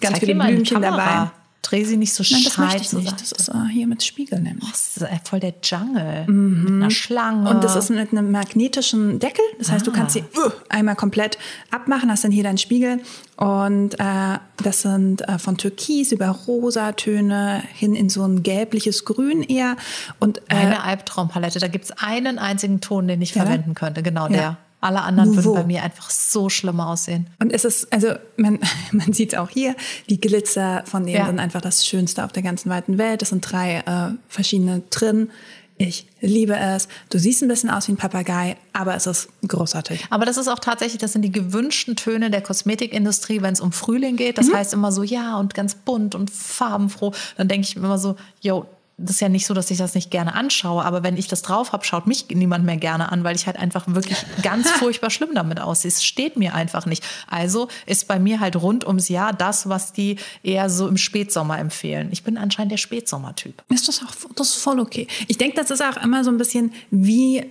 ganz 0.00 0.14
Zeig 0.18 0.20
viele 0.28 0.34
dir 0.34 0.44
Blümchen 0.44 0.82
dabei. 0.82 1.30
Dreh 1.62 1.84
sie 1.84 1.98
nicht 1.98 2.14
so 2.14 2.24
Nein, 2.30 2.42
das 2.44 2.56
möchte 2.56 2.82
ich 2.82 2.92
nicht. 2.94 3.20
Das 3.20 3.32
ist 3.32 3.48
äh, 3.48 3.52
hier 3.70 3.86
mit 3.86 4.02
Spiegel 4.02 4.40
nämlich. 4.40 4.70
Das 4.70 4.96
ist 4.96 5.28
voll 5.28 5.40
der 5.40 5.54
Jungle. 5.62 6.24
Mit 6.26 6.72
einer 6.72 6.90
Schlange. 6.90 7.42
Mhm. 7.42 7.46
Und 7.48 7.64
das 7.64 7.76
ist 7.76 7.90
mit 7.90 8.12
einem 8.12 8.30
magnetischen 8.30 9.18
Deckel. 9.18 9.44
Das 9.58 9.70
heißt, 9.70 9.86
du 9.86 9.92
kannst 9.92 10.14
sie 10.14 10.20
uh, 10.36 10.50
einmal 10.70 10.96
komplett 10.96 11.36
abmachen, 11.70 12.10
hast 12.10 12.24
dann 12.24 12.30
hier 12.32 12.44
deinen 12.44 12.56
Spiegel. 12.58 13.00
Und 13.36 14.00
äh, 14.00 14.38
das 14.62 14.82
sind 14.82 15.26
äh, 15.28 15.38
von 15.38 15.58
Türkis 15.58 16.12
über 16.12 16.28
Rosatöne 16.28 17.62
hin 17.74 17.94
in 17.94 18.08
so 18.08 18.24
ein 18.24 18.42
gelbliches 18.42 19.04
Grün 19.04 19.42
eher. 19.42 19.76
Und 20.18 20.38
äh, 20.48 20.54
Eine 20.54 20.82
Albtraumpalette. 20.82 21.58
Da 21.58 21.68
gibt 21.68 21.84
es 21.84 21.90
einen 21.92 22.38
einzigen 22.38 22.80
Ton, 22.80 23.06
den 23.06 23.20
ich 23.20 23.34
Ja, 23.34 23.42
verwenden 23.42 23.74
könnte. 23.74 24.02
Genau 24.02 24.24
Ja. 24.28 24.28
der. 24.28 24.56
Alle 24.80 25.02
anderen 25.02 25.30
Nouveau. 25.30 25.50
würden 25.50 25.54
bei 25.62 25.66
mir 25.66 25.82
einfach 25.82 26.08
so 26.10 26.48
schlimm 26.48 26.80
aussehen. 26.80 27.26
Und 27.38 27.52
es 27.52 27.64
ist, 27.64 27.92
also 27.92 28.14
man, 28.36 28.58
man 28.92 29.12
sieht 29.12 29.36
auch 29.36 29.50
hier, 29.50 29.74
die 30.08 30.20
Glitzer 30.20 30.82
von 30.86 31.04
denen 31.04 31.18
Ja. 31.18 31.26
sind 31.26 31.38
einfach 31.38 31.60
das 31.60 31.86
Schönste 31.86 32.24
auf 32.24 32.32
der 32.32 32.42
ganzen 32.42 32.70
weiten 32.70 32.96
Welt. 32.98 33.22
Es 33.22 33.28
sind 33.30 33.40
drei 33.42 33.78
äh, 33.86 34.14
verschiedene 34.28 34.82
drin. 34.90 35.30
Ich 35.76 36.06
liebe 36.20 36.54
es. 36.56 36.88
Du 37.08 37.18
siehst 37.18 37.40
ein 37.42 37.48
bisschen 37.48 37.70
aus 37.70 37.88
wie 37.88 37.92
ein 37.92 37.96
Papagei, 37.96 38.58
aber 38.74 38.94
es 38.96 39.06
ist 39.06 39.30
großartig. 39.48 40.04
Aber 40.10 40.26
das 40.26 40.36
ist 40.36 40.46
auch 40.48 40.58
tatsächlich, 40.58 40.98
das 40.98 41.14
sind 41.14 41.22
die 41.22 41.32
gewünschten 41.32 41.96
Töne 41.96 42.30
der 42.30 42.42
Kosmetikindustrie, 42.42 43.40
wenn 43.40 43.54
es 43.54 43.60
um 43.60 43.72
Frühling 43.72 44.16
geht. 44.16 44.36
Das 44.36 44.52
heißt 44.52 44.74
immer 44.74 44.92
so, 44.92 45.02
ja, 45.02 45.38
und 45.38 45.54
ganz 45.54 45.74
bunt 45.74 46.14
und 46.14 46.30
farbenfroh. 46.30 47.12
Dann 47.38 47.48
denke 47.48 47.66
ich 47.66 47.76
mir 47.76 47.84
immer 47.84 47.96
so, 47.98 48.16
yo, 48.42 48.66
das 49.00 49.16
ist 49.16 49.20
ja 49.20 49.28
nicht 49.28 49.46
so, 49.46 49.54
dass 49.54 49.70
ich 49.70 49.78
das 49.78 49.94
nicht 49.94 50.10
gerne 50.10 50.34
anschaue, 50.34 50.84
aber 50.84 51.02
wenn 51.02 51.16
ich 51.16 51.26
das 51.26 51.42
drauf 51.42 51.72
habe, 51.72 51.84
schaut 51.84 52.06
mich 52.06 52.26
niemand 52.28 52.64
mehr 52.64 52.76
gerne 52.76 53.10
an, 53.10 53.24
weil 53.24 53.34
ich 53.34 53.46
halt 53.46 53.56
einfach 53.56 53.84
wirklich 53.86 54.18
ganz 54.42 54.70
furchtbar 54.70 55.10
schlimm 55.10 55.30
damit 55.34 55.60
aussehe. 55.60 55.88
Es 55.88 56.04
steht 56.04 56.36
mir 56.36 56.54
einfach 56.54 56.86
nicht. 56.86 57.04
Also 57.28 57.68
ist 57.86 58.08
bei 58.08 58.18
mir 58.18 58.40
halt 58.40 58.56
rund 58.56 58.86
ums 58.86 59.08
Jahr 59.08 59.32
das, 59.32 59.68
was 59.68 59.92
die 59.92 60.16
eher 60.42 60.68
so 60.68 60.86
im 60.86 60.96
Spätsommer 60.96 61.58
empfehlen. 61.58 62.08
Ich 62.12 62.24
bin 62.24 62.36
anscheinend 62.36 62.72
der 62.72 62.76
Spätsommertyp. 62.76 63.62
Ist 63.68 63.88
das 63.88 64.02
auch, 64.02 64.14
das 64.36 64.50
ist 64.50 64.62
voll 64.62 64.80
okay. 64.80 65.06
Ich 65.28 65.38
denke, 65.38 65.56
das 65.56 65.70
ist 65.70 65.82
auch 65.82 65.96
immer 66.02 66.22
so 66.24 66.30
ein 66.30 66.38
bisschen, 66.38 66.72
wie 66.90 67.44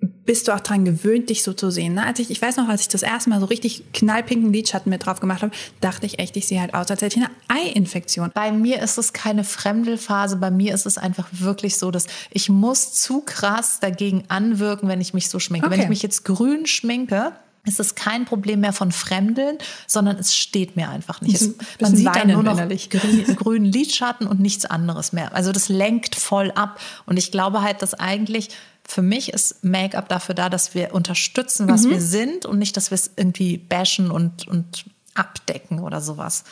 bist 0.00 0.46
du 0.46 0.52
auch 0.52 0.60
dran 0.60 0.84
gewöhnt, 0.84 1.30
dich 1.30 1.42
so 1.42 1.52
zu 1.52 1.70
sehen. 1.70 1.94
Ne? 1.94 2.04
Als 2.04 2.18
ich, 2.18 2.30
ich 2.30 2.40
weiß 2.40 2.56
noch, 2.58 2.68
als 2.68 2.82
ich 2.82 2.88
das 2.88 3.02
erste 3.02 3.30
Mal 3.30 3.40
so 3.40 3.46
richtig 3.46 3.82
knallpinken 3.92 4.52
Lidschatten 4.52 4.90
mit 4.90 5.04
drauf 5.06 5.20
gemacht 5.20 5.42
habe, 5.42 5.52
dachte 5.80 6.06
ich 6.06 6.18
echt, 6.18 6.36
ich 6.36 6.46
sehe 6.46 6.60
halt 6.60 6.74
aus, 6.74 6.90
als 6.90 7.02
hätte 7.02 7.18
ich 7.18 7.24
eine 7.24 7.34
Eiinfektion. 7.48 8.30
Bei 8.34 8.52
mir 8.52 8.80
ist 8.80 8.98
es 8.98 9.12
keine 9.12 9.42
Fremdelphase. 9.42 10.36
Bei 10.36 10.50
mir 10.50 10.74
ist 10.74 10.86
es 10.86 10.98
einfach 10.98 11.26
wirklich 11.32 11.78
so, 11.78 11.90
dass 11.90 12.06
ich 12.30 12.48
muss 12.48 12.92
zu 12.92 13.22
krass 13.22 13.80
dagegen 13.80 14.24
anwirken, 14.28 14.88
wenn 14.88 15.00
ich 15.00 15.14
mich 15.14 15.28
so 15.30 15.40
schminke. 15.40 15.66
Wenn 15.70 15.78
Okay. 15.78 15.84
ich 15.84 15.88
mich 15.88 16.02
jetzt 16.02 16.24
grün 16.24 16.66
schminke, 16.66 17.32
ist 17.64 17.80
es 17.80 17.94
kein 17.94 18.24
Problem 18.24 18.60
mehr 18.60 18.72
von 18.72 18.92
Fremdeln, 18.92 19.58
sondern 19.86 20.16
es 20.16 20.34
steht 20.34 20.76
mir 20.76 20.88
einfach 20.88 21.20
nicht. 21.20 21.34
Es, 21.40 21.54
man 21.80 21.94
sieht 21.94 22.06
dann 22.06 22.28
nur 22.28 22.42
noch 22.42 22.52
innerlich. 22.54 22.88
grün, 22.90 23.24
grünen 23.36 23.64
Lidschatten 23.66 24.26
und 24.26 24.40
nichts 24.40 24.64
anderes 24.64 25.12
mehr. 25.12 25.34
Also 25.34 25.52
das 25.52 25.68
lenkt 25.68 26.14
voll 26.14 26.50
ab. 26.52 26.80
Und 27.06 27.18
ich 27.18 27.30
glaube 27.30 27.62
halt, 27.62 27.82
dass 27.82 27.94
eigentlich 27.94 28.48
für 28.88 29.02
mich 29.02 29.34
ist 29.34 29.62
Make-up 29.62 30.08
dafür 30.08 30.34
da, 30.34 30.48
dass 30.48 30.74
wir 30.74 30.94
unterstützen, 30.94 31.68
was 31.68 31.86
wir 31.88 32.00
sind 32.00 32.46
und 32.46 32.58
nicht, 32.58 32.74
dass 32.74 32.90
wir 32.90 32.94
es 32.94 33.10
irgendwie 33.16 33.58
bashen 33.58 34.10
und, 34.10 34.48
und 34.48 34.86
abdecken 35.14 35.80
oder 35.80 36.00
sowas. 36.00 36.44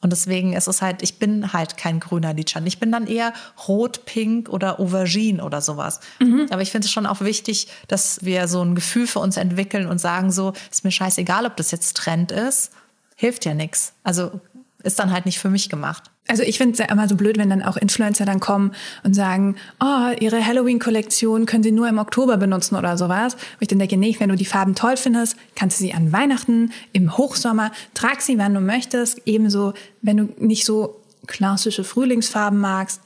Und 0.00 0.10
deswegen 0.10 0.54
ist 0.54 0.68
es 0.68 0.80
halt, 0.80 1.02
ich 1.02 1.18
bin 1.18 1.52
halt 1.52 1.76
kein 1.76 2.00
grüner 2.00 2.32
Lidschatten. 2.32 2.66
Ich 2.66 2.80
bin 2.80 2.90
dann 2.90 3.06
eher 3.06 3.34
rot, 3.68 4.06
pink 4.06 4.48
oder 4.48 4.80
aubergine 4.80 5.44
oder 5.44 5.60
sowas. 5.60 6.00
Aber 6.50 6.62
ich 6.62 6.70
finde 6.70 6.86
es 6.86 6.92
schon 6.92 7.06
auch 7.06 7.20
wichtig, 7.20 7.68
dass 7.88 8.24
wir 8.24 8.48
so 8.48 8.62
ein 8.62 8.74
Gefühl 8.74 9.06
für 9.06 9.18
uns 9.18 9.36
entwickeln 9.36 9.86
und 9.86 9.98
sagen 9.98 10.32
so, 10.32 10.54
ist 10.70 10.84
mir 10.84 10.90
scheißegal, 10.90 11.44
ob 11.44 11.56
das 11.56 11.70
jetzt 11.72 11.98
Trend 11.98 12.32
ist, 12.32 12.72
hilft 13.16 13.44
ja 13.44 13.52
nichts. 13.52 13.92
Also 14.02 14.40
ist 14.82 14.98
dann 14.98 15.12
halt 15.12 15.26
nicht 15.26 15.38
für 15.38 15.50
mich 15.50 15.68
gemacht. 15.68 16.04
Also 16.28 16.44
ich 16.44 16.56
finde 16.56 16.72
es 16.72 16.78
ja 16.78 16.86
immer 16.86 17.08
so 17.08 17.16
blöd, 17.16 17.36
wenn 17.36 17.50
dann 17.50 17.62
auch 17.62 17.76
Influencer 17.76 18.24
dann 18.24 18.40
kommen 18.40 18.72
und 19.02 19.14
sagen, 19.14 19.56
oh, 19.80 20.12
ihre 20.20 20.46
Halloween-Kollektion 20.46 21.46
können 21.46 21.64
sie 21.64 21.72
nur 21.72 21.88
im 21.88 21.98
Oktober 21.98 22.36
benutzen 22.36 22.76
oder 22.76 22.96
sowas. 22.96 23.34
Und 23.34 23.60
ich 23.60 23.68
dann 23.68 23.80
denke, 23.80 23.96
nee, 23.96 24.14
wenn 24.18 24.28
du 24.28 24.36
die 24.36 24.44
Farben 24.44 24.74
toll 24.74 24.96
findest, 24.96 25.36
kannst 25.56 25.80
du 25.80 25.84
sie 25.84 25.94
an 25.94 26.12
Weihnachten, 26.12 26.72
im 26.92 27.16
Hochsommer, 27.18 27.72
trag 27.94 28.22
sie, 28.22 28.38
wann 28.38 28.54
du 28.54 28.60
möchtest. 28.60 29.20
Ebenso, 29.26 29.74
wenn 30.00 30.16
du 30.16 30.28
nicht 30.38 30.64
so 30.64 31.00
klassische 31.26 31.84
Frühlingsfarben 31.84 32.58
magst, 32.58 33.00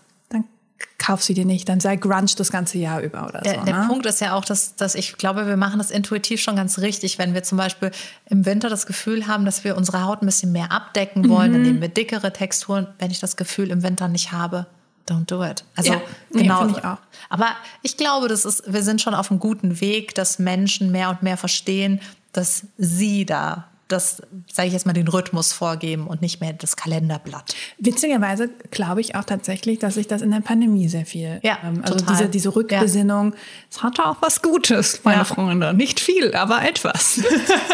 kauf 0.98 1.22
sie 1.22 1.34
dir 1.34 1.44
nicht, 1.44 1.68
dann 1.68 1.80
sei 1.80 1.96
grunge 1.96 2.26
das 2.36 2.50
ganze 2.50 2.78
Jahr 2.78 3.00
über 3.00 3.26
oder 3.28 3.40
Der, 3.40 3.54
so. 3.60 3.64
der 3.64 3.80
ne? 3.82 3.86
Punkt 3.86 4.06
ist 4.06 4.20
ja 4.20 4.34
auch, 4.34 4.44
dass, 4.44 4.76
dass 4.76 4.94
ich 4.94 5.16
glaube, 5.16 5.46
wir 5.46 5.56
machen 5.56 5.78
das 5.78 5.90
intuitiv 5.90 6.40
schon 6.40 6.56
ganz 6.56 6.78
richtig, 6.78 7.18
wenn 7.18 7.32
wir 7.34 7.42
zum 7.42 7.58
Beispiel 7.58 7.90
im 8.28 8.44
Winter 8.46 8.68
das 8.68 8.86
Gefühl 8.86 9.26
haben, 9.26 9.44
dass 9.44 9.62
wir 9.64 9.76
unsere 9.76 10.02
Haut 10.04 10.22
ein 10.22 10.26
bisschen 10.26 10.52
mehr 10.52 10.72
abdecken 10.72 11.28
wollen, 11.28 11.50
Mhm. 11.50 11.54
dann 11.54 11.62
nehmen 11.62 11.80
wir 11.80 11.88
dickere 11.88 12.32
Texturen. 12.32 12.88
Wenn 12.98 13.10
ich 13.10 13.20
das 13.20 13.36
Gefühl 13.36 13.70
im 13.70 13.82
Winter 13.82 14.08
nicht 14.08 14.32
habe, 14.32 14.66
don't 15.08 15.26
do 15.26 15.44
it. 15.44 15.64
Also 15.76 15.92
Ja, 15.92 16.00
nee, 16.32 16.42
genau. 16.42 16.58
finde 16.64 16.78
ich 16.78 16.84
auch. 16.84 16.98
Aber 17.28 17.48
ich 17.82 17.96
glaube, 17.96 18.28
das 18.28 18.44
ist, 18.44 18.64
wir 18.72 18.82
sind 18.82 19.00
schon 19.00 19.14
auf 19.14 19.30
einem 19.30 19.38
guten 19.40 19.80
Weg, 19.80 20.14
dass 20.14 20.38
Menschen 20.38 20.90
mehr 20.90 21.10
und 21.10 21.22
mehr 21.22 21.36
verstehen, 21.36 22.00
dass 22.32 22.64
sie 22.76 23.24
da 23.24 23.68
das, 23.88 24.20
sage 24.52 24.66
ich 24.68 24.72
jetzt 24.74 24.84
mal, 24.86 24.92
den 24.92 25.06
Rhythmus 25.06 25.52
vorgeben 25.52 26.06
und 26.08 26.20
nicht 26.22 26.40
mehr 26.40 26.52
das 26.52 26.76
Kalenderblatt. 26.76 27.54
Witzigerweise 27.78 28.48
glaube 28.70 29.00
ich 29.00 29.14
auch 29.14 29.24
tatsächlich, 29.24 29.78
dass 29.78 29.94
sich 29.94 30.08
das 30.08 30.22
in 30.22 30.30
der 30.32 30.40
Pandemie 30.40 30.88
sehr 30.88 31.06
viel, 31.06 31.38
Ja, 31.44 31.58
ähm, 31.64 31.82
also 31.82 31.98
total. 31.98 32.16
diese, 32.16 32.28
diese 32.28 32.56
Rückbesinnung, 32.56 33.34
es 33.70 33.82
hatte 33.82 34.04
auch 34.04 34.16
was 34.20 34.42
Gutes, 34.42 35.00
meine 35.04 35.18
Ja. 35.18 35.24
Freunde. 35.24 35.72
Nicht 35.72 36.00
viel, 36.06 36.34
aber 36.34 36.62
etwas. 36.62 37.20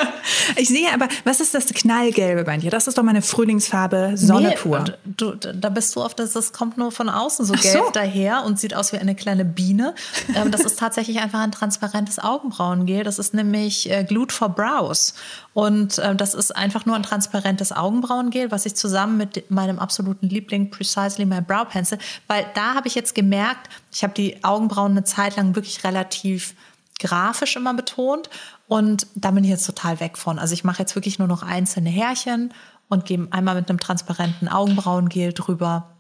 ich 0.57 0.69
sehe 0.69 0.93
aber, 0.93 1.09
was 1.25 1.41
ist 1.41 1.55
das 1.55 1.67
Knallgelbe 1.67 2.45
bei 2.45 2.57
dir? 2.57 2.71
Das 2.71 2.87
ist 2.87 2.97
doch 2.97 3.03
meine 3.03 3.21
Frühlingsfarbe 3.21 4.13
Sonne 4.15 4.49
Nee, 4.49 4.57
pur. 4.57 4.85
Du, 5.05 5.35
da 5.35 5.69
bist 5.69 5.95
du 5.95 6.01
auf 6.03 6.15
das, 6.15 6.33
das 6.33 6.53
kommt 6.53 6.79
nur 6.79 6.93
von 6.93 7.11
außen 7.11 7.45
so 7.45 7.55
Ach 7.57 7.61
gelb 7.61 7.85
so. 7.85 7.91
daher 7.93 8.45
und 8.45 8.59
sieht 8.59 8.75
aus 8.75 8.93
wie 8.93 8.97
eine 8.97 9.15
kleine 9.15 9.45
Biene. 9.45 9.95
Ähm, 10.35 10.51
das 10.51 10.63
ist 10.63 10.79
tatsächlich 10.79 11.21
einfach 11.21 11.41
ein 11.41 11.53
transparentes 11.53 12.19
Augenbrauengel. 12.19 13.05
Das 13.05 13.19
ist 13.19 13.35
nämlich 13.35 13.91
äh, 13.91 14.05
Glued 14.05 14.33
for 14.33 14.49
Brows. 14.49 15.15
Und 15.53 16.01
ähm, 16.03 16.17
das 16.17 16.33
ist 16.33 16.57
einfach 16.57 16.87
nur 16.87 16.97
ein 16.97 17.03
transparentes 17.03 17.73
Augenbrauengel, 17.73 18.51
was 18.51 18.65
ich 18.65 18.75
zusammen 18.75 19.19
mit 19.19 19.51
meinem 19.51 19.79
absoluten 19.79 20.29
Liebling 20.29 20.71
Precisely 20.71 21.27
My 21.27 21.43
Brow 21.43 21.69
Pencil, 21.69 21.99
weil 22.27 22.47
da 22.55 22.75
habe 22.75 22.89
ich 22.89 22.95
jetzt 22.95 23.15
gemerkt, 23.15 23.69
ich 23.93 24.03
habe 24.03 24.15
die 24.15 24.43
Augenbrauen 24.43 24.93
eine 24.93 25.05
Zeit 25.05 25.37
lang 25.37 25.55
wirklich 25.55 25.85
relativ 25.85 26.55
grafisch 27.03 27.57
immer 27.57 27.75
betont 27.75 28.31
und 28.69 29.07
da 29.15 29.31
bin 29.31 29.45
ich 29.45 29.51
jetzt 29.51 29.67
total 29.67 30.01
weg 30.01 30.17
von. 30.17 30.39
Also 30.39 30.55
ich 30.55 30.65
mache 30.65 30.81
jetzt 30.81 30.95
wirklich 30.95 31.19
nur 31.19 31.29
noch 31.29 31.43
einzelne 31.43 31.91
Härchen 31.91 32.55
und 32.89 33.05
gehe 33.05 33.27
einmal 33.31 33.55
mit 33.55 33.69
einem 33.69 33.81
transparenten 33.81 34.49
Augenbrauengel 34.49 35.33
drüber 35.33 35.97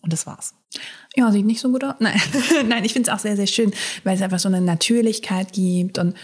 und 0.00 0.12
das 0.12 0.26
war's. 0.26 0.54
Ja, 1.14 1.30
sieht 1.30 1.46
nicht 1.46 1.60
so 1.60 1.70
gut 1.70 1.84
aus. 1.84 1.94
Nein, 1.98 2.20
Nein 2.66 2.84
ich 2.84 2.92
finde 2.92 3.10
es 3.10 3.14
auch 3.14 3.20
sehr, 3.20 3.36
sehr 3.36 3.46
schön, 3.46 3.72
weil 4.04 4.16
es 4.16 4.22
einfach 4.22 4.38
so 4.38 4.48
eine 4.48 4.60
Natürlichkeit 4.60 5.52
gibt 5.52 5.98
und 5.98 6.16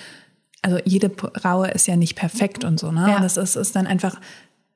also 0.62 0.78
jede 0.84 1.08
Braue 1.08 1.68
ist 1.68 1.86
ja 1.86 1.96
nicht 1.96 2.16
perfekt 2.16 2.64
und 2.64 2.80
so, 2.80 2.90
ne? 2.90 3.08
Ja. 3.08 3.20
Das 3.20 3.36
ist, 3.36 3.54
ist 3.54 3.76
dann 3.76 3.86
einfach 3.86 4.20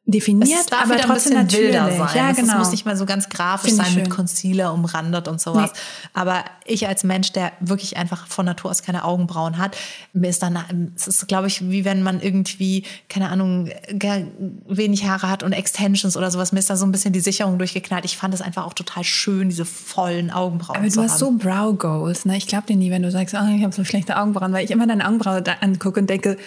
definiert, 0.05 0.49
Es 0.67 0.73
aber 0.73 0.97
trotzdem 0.97 1.11
ein 1.11 1.15
bisschen 1.15 1.33
natürlich. 1.35 1.67
wilder 1.67 1.91
sein. 1.97 2.17
Ja, 2.17 2.31
Es 2.31 2.37
genau. 2.37 2.59
muss 2.59 2.73
nicht 2.73 2.85
mal 2.85 2.97
so 2.97 3.07
ganz 3.07 3.29
grafisch 3.29 3.71
Finde 3.71 3.85
ich 3.87 3.95
sein 3.95 4.03
mit. 4.03 4.11
Concealer 4.11 4.75
umrandet 4.75 5.29
und 5.29 5.41
sowas. 5.41 5.71
Nee. 5.73 5.79
Aber 6.13 6.45
ich 6.65 6.89
als 6.89 7.05
Mensch, 7.05 7.31
der 7.31 7.53
wirklich 7.61 7.97
einfach 7.97 8.27
von 8.27 8.45
Natur 8.45 8.73
aus 8.73 8.83
keine 8.83 9.05
Augenbrauen 9.05 9.59
hat, 9.59 9.77
mir 10.13 10.29
ist 10.29 10.43
dann, 10.43 10.93
es 10.97 11.07
ist, 11.07 11.29
glaube 11.29 11.47
ich, 11.47 11.71
wie 11.71 11.85
wenn 11.85 12.03
man 12.03 12.21
irgendwie, 12.21 12.83
keine 13.09 13.29
Ahnung, 13.29 13.71
gar 13.97 14.19
wenig 14.67 15.07
Haare 15.07 15.31
hat 15.31 15.45
und 15.45 15.53
Extensions 15.53 16.17
oder 16.17 16.33
sowas. 16.33 16.51
Mir 16.51 16.59
ist 16.59 16.69
da 16.69 16.77
so 16.77 16.85
ein 16.85 16.91
bisschen 16.91 17.13
die 17.13 17.21
Sicherung 17.21 17.59
durchgeknallt. 17.59 18.05
Ich 18.05 18.17
fand 18.17 18.35
es 18.35 18.43
einfach 18.43 18.67
auch 18.67 18.75
total 18.75 19.05
schön, 19.05 19.51
diese 19.51 19.65
vollen 19.65 20.33
Augenbrauen 20.33 20.79
Aber 20.81 20.89
zu 20.89 20.97
du 20.97 21.03
hast 21.05 21.13
haben. 21.13 21.19
so 21.19 21.31
Brow 21.49 21.79
Goals, 21.79 22.25
ne? 22.25 22.37
Ich 22.37 22.49
glaube 22.49 22.67
dir 22.67 22.77
nie, 22.77 22.91
wenn 22.91 23.03
du 23.03 23.11
sagst, 23.13 23.35
oh, 23.37 23.57
ich 23.57 23.63
habe 23.63 23.73
so 23.73 23.85
schlechte 23.85 24.17
Augenbrauen, 24.19 24.53
weil 24.53 24.65
ich 24.65 24.73
immer 24.73 24.89
deine 24.89 25.07
Augenbrauen 25.07 25.45
angucke 25.61 26.01
und 26.01 26.11
denke, 26.11 26.39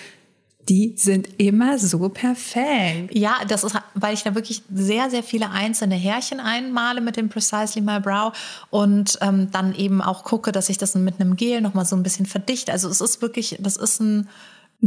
die 0.68 0.94
sind 0.98 1.30
immer 1.38 1.78
so 1.78 2.10
perfekt. 2.10 3.14
Ja, 3.14 3.36
das 3.48 3.64
ist, 3.64 3.76
weil 3.94 4.14
ich 4.14 4.24
da 4.24 4.34
wirklich 4.34 4.64
sehr, 4.74 5.10
sehr 5.10 5.22
viele 5.22 5.52
einzelne 5.52 5.96
Härchen 5.96 6.40
einmale 6.40 7.02
mit 7.02 7.18
dem 7.18 7.30
Precisely 7.30 7.82
My 7.82 8.00
Brow 8.00 8.34
und 8.72 9.18
ähm, 9.22 9.50
dann 9.52 9.76
eben 9.76 10.02
auch 10.02 10.24
gucke, 10.24 10.52
dass 10.52 10.70
ich 10.70 10.78
das 10.78 10.96
mit 10.96 11.20
einem 11.20 11.36
Gel 11.36 11.62
nochmal 11.62 11.86
so 11.86 11.96
ein 11.96 12.04
bisschen 12.04 12.26
verdichte. 12.26 12.72
Also 12.72 12.90
es 12.90 13.02
ist 13.02 13.22
wirklich, 13.22 13.58
das 13.60 13.78
ist 13.78 14.00
ein 14.00 14.28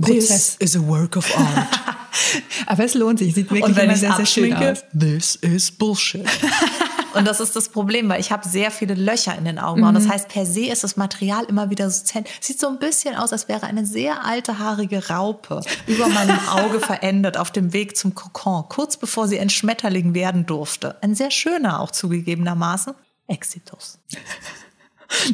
Prozess. 0.01 0.57
is 0.59 0.77
a 0.77 0.81
work 0.81 1.17
of 1.17 1.39
art. 1.39 1.69
Aber 2.67 2.85
es 2.85 2.95
lohnt 2.95 3.19
sich, 3.21 3.35
sieht 3.35 3.51
wirklich 3.51 3.65
Und 3.65 3.77
wenn 3.77 3.85
immer 3.85 3.95
ich 3.95 4.01
sehr, 4.01 4.15
sehr 4.15 4.27
schön 4.27 4.55
aus. 4.55 4.85
this 4.99 5.37
is 5.37 5.71
bullshit. 5.71 6.25
Und 7.19 7.27
das 7.27 7.41
ist 7.41 7.57
das 7.57 7.69
Problem, 7.69 8.09
weil 8.09 8.21
ich 8.21 8.33
habe 8.33 8.49
sehr 8.49 8.71
viele 8.71 8.95
Löcher 8.95 9.37
in 9.37 9.45
den 9.45 9.59
Augenbrauen. 9.59 9.95
Mhm. 9.95 9.99
Das 9.99 10.09
heißt, 10.09 10.29
per 10.29 10.47
se 10.47 10.67
ist 10.67 10.85
das 10.85 10.97
Material 10.97 11.45
immer 11.45 11.71
wieder 11.71 11.91
so 11.91 12.05
zent. 12.05 12.29
Sieht 12.41 12.61
so 12.61 12.69
ein 12.69 12.79
bisschen 12.79 13.15
aus, 13.17 13.33
als 13.33 13.49
wäre 13.49 13.67
eine 13.67 13.85
sehr 13.87 14.25
alte 14.25 14.59
haarige 14.59 15.09
Raupe 15.09 15.61
über 15.87 16.09
meinem 16.09 16.39
Auge 16.49 16.81
verendet 16.81 17.37
auf 17.37 17.51
dem 17.51 17.73
Weg 17.73 17.97
zum 17.97 18.15
Kokon, 18.15 18.65
kurz 18.69 18.97
bevor 18.97 19.29
sie 19.29 19.39
ein 19.39 19.51
Schmetterling 19.51 20.15
werden 20.15 20.47
durfte. 20.47 20.97
Ein 21.03 21.15
sehr 21.15 21.31
schöner 21.31 21.81
auch 21.81 21.91
zugegebenermaßen. 21.91 22.95
Exitus. 23.27 23.99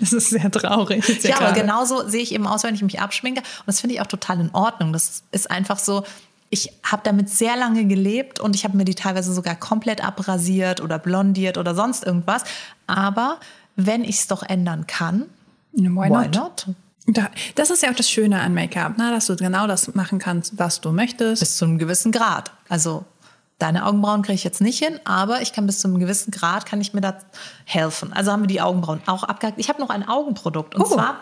Das 0.00 0.12
ist 0.12 0.30
sehr 0.30 0.50
traurig. 0.50 1.06
jetzt 1.08 1.24
Ja, 1.24 1.36
aber 1.36 1.46
gerade. 1.46 1.60
genauso 1.62 2.08
sehe 2.08 2.22
ich 2.22 2.32
eben 2.32 2.46
aus, 2.46 2.62
wenn 2.62 2.76
ich 2.76 2.82
mich 2.82 3.00
abschminke. 3.00 3.40
Und 3.40 3.66
das 3.66 3.80
finde 3.80 3.94
ich 3.94 4.00
auch 4.00 4.06
total 4.06 4.40
in 4.40 4.50
Ordnung. 4.54 4.92
Das 4.92 5.24
ist 5.32 5.50
einfach 5.50 5.78
so, 5.78 6.04
ich 6.54 6.72
habe 6.84 7.02
damit 7.04 7.28
sehr 7.28 7.56
lange 7.56 7.84
gelebt 7.84 8.38
und 8.40 8.54
ich 8.56 8.64
habe 8.64 8.76
mir 8.76 8.84
die 8.84 8.94
teilweise 8.94 9.34
sogar 9.34 9.56
komplett 9.56 10.02
abrasiert 10.04 10.80
oder 10.80 10.98
blondiert 10.98 11.58
oder 11.58 11.74
sonst 11.74 12.04
irgendwas. 12.06 12.44
Aber 12.86 13.38
wenn 13.76 14.02
ich 14.04 14.16
es 14.20 14.26
doch 14.28 14.42
ändern 14.42 14.86
kann, 14.86 15.24
Why 15.72 15.88
why 15.88 16.08
not? 16.08 16.34
not? 16.36 16.66
Da- 17.06 17.30
Das 17.56 17.68
ist 17.70 17.82
ja 17.82 17.90
auch 17.90 17.94
das 17.96 18.08
Schöne 18.08 18.40
an 18.40 18.54
Make-up, 18.54 18.96
ne? 18.96 19.10
dass 19.10 19.26
du 19.26 19.34
genau 19.36 19.66
das 19.66 19.92
machen 19.94 20.18
kannst, 20.20 20.56
was 20.58 20.80
du 20.80 20.92
möchtest. 20.92 21.40
Bis 21.40 21.56
zu 21.56 21.64
einem 21.64 21.78
gewissen 21.78 22.12
Grad. 22.12 22.52
Also 22.68 23.04
deine 23.58 23.86
Augenbrauen 23.86 24.22
kriege 24.22 24.34
ich 24.34 24.44
jetzt 24.44 24.60
nicht 24.60 24.78
hin, 24.82 24.98
aber 25.04 25.40
ich 25.42 25.52
kann 25.52 25.66
bis 25.66 25.80
zu 25.80 25.88
einem 25.88 25.98
gewissen 25.98 26.30
Grad, 26.30 26.66
kann 26.66 26.80
ich 26.80 26.92
mir 26.92 27.00
da 27.00 27.16
helfen. 27.64 28.12
Also 28.12 28.32
haben 28.32 28.42
wir 28.42 28.46
die 28.48 28.60
Augenbrauen 28.60 29.00
auch 29.06 29.22
abgehakt. 29.24 29.58
Ich 29.58 29.68
habe 29.68 29.80
noch 29.80 29.90
ein 29.90 30.06
Augenprodukt 30.08 30.74
und 30.74 30.82
Oh, 30.82 30.86
zwar 30.86 31.20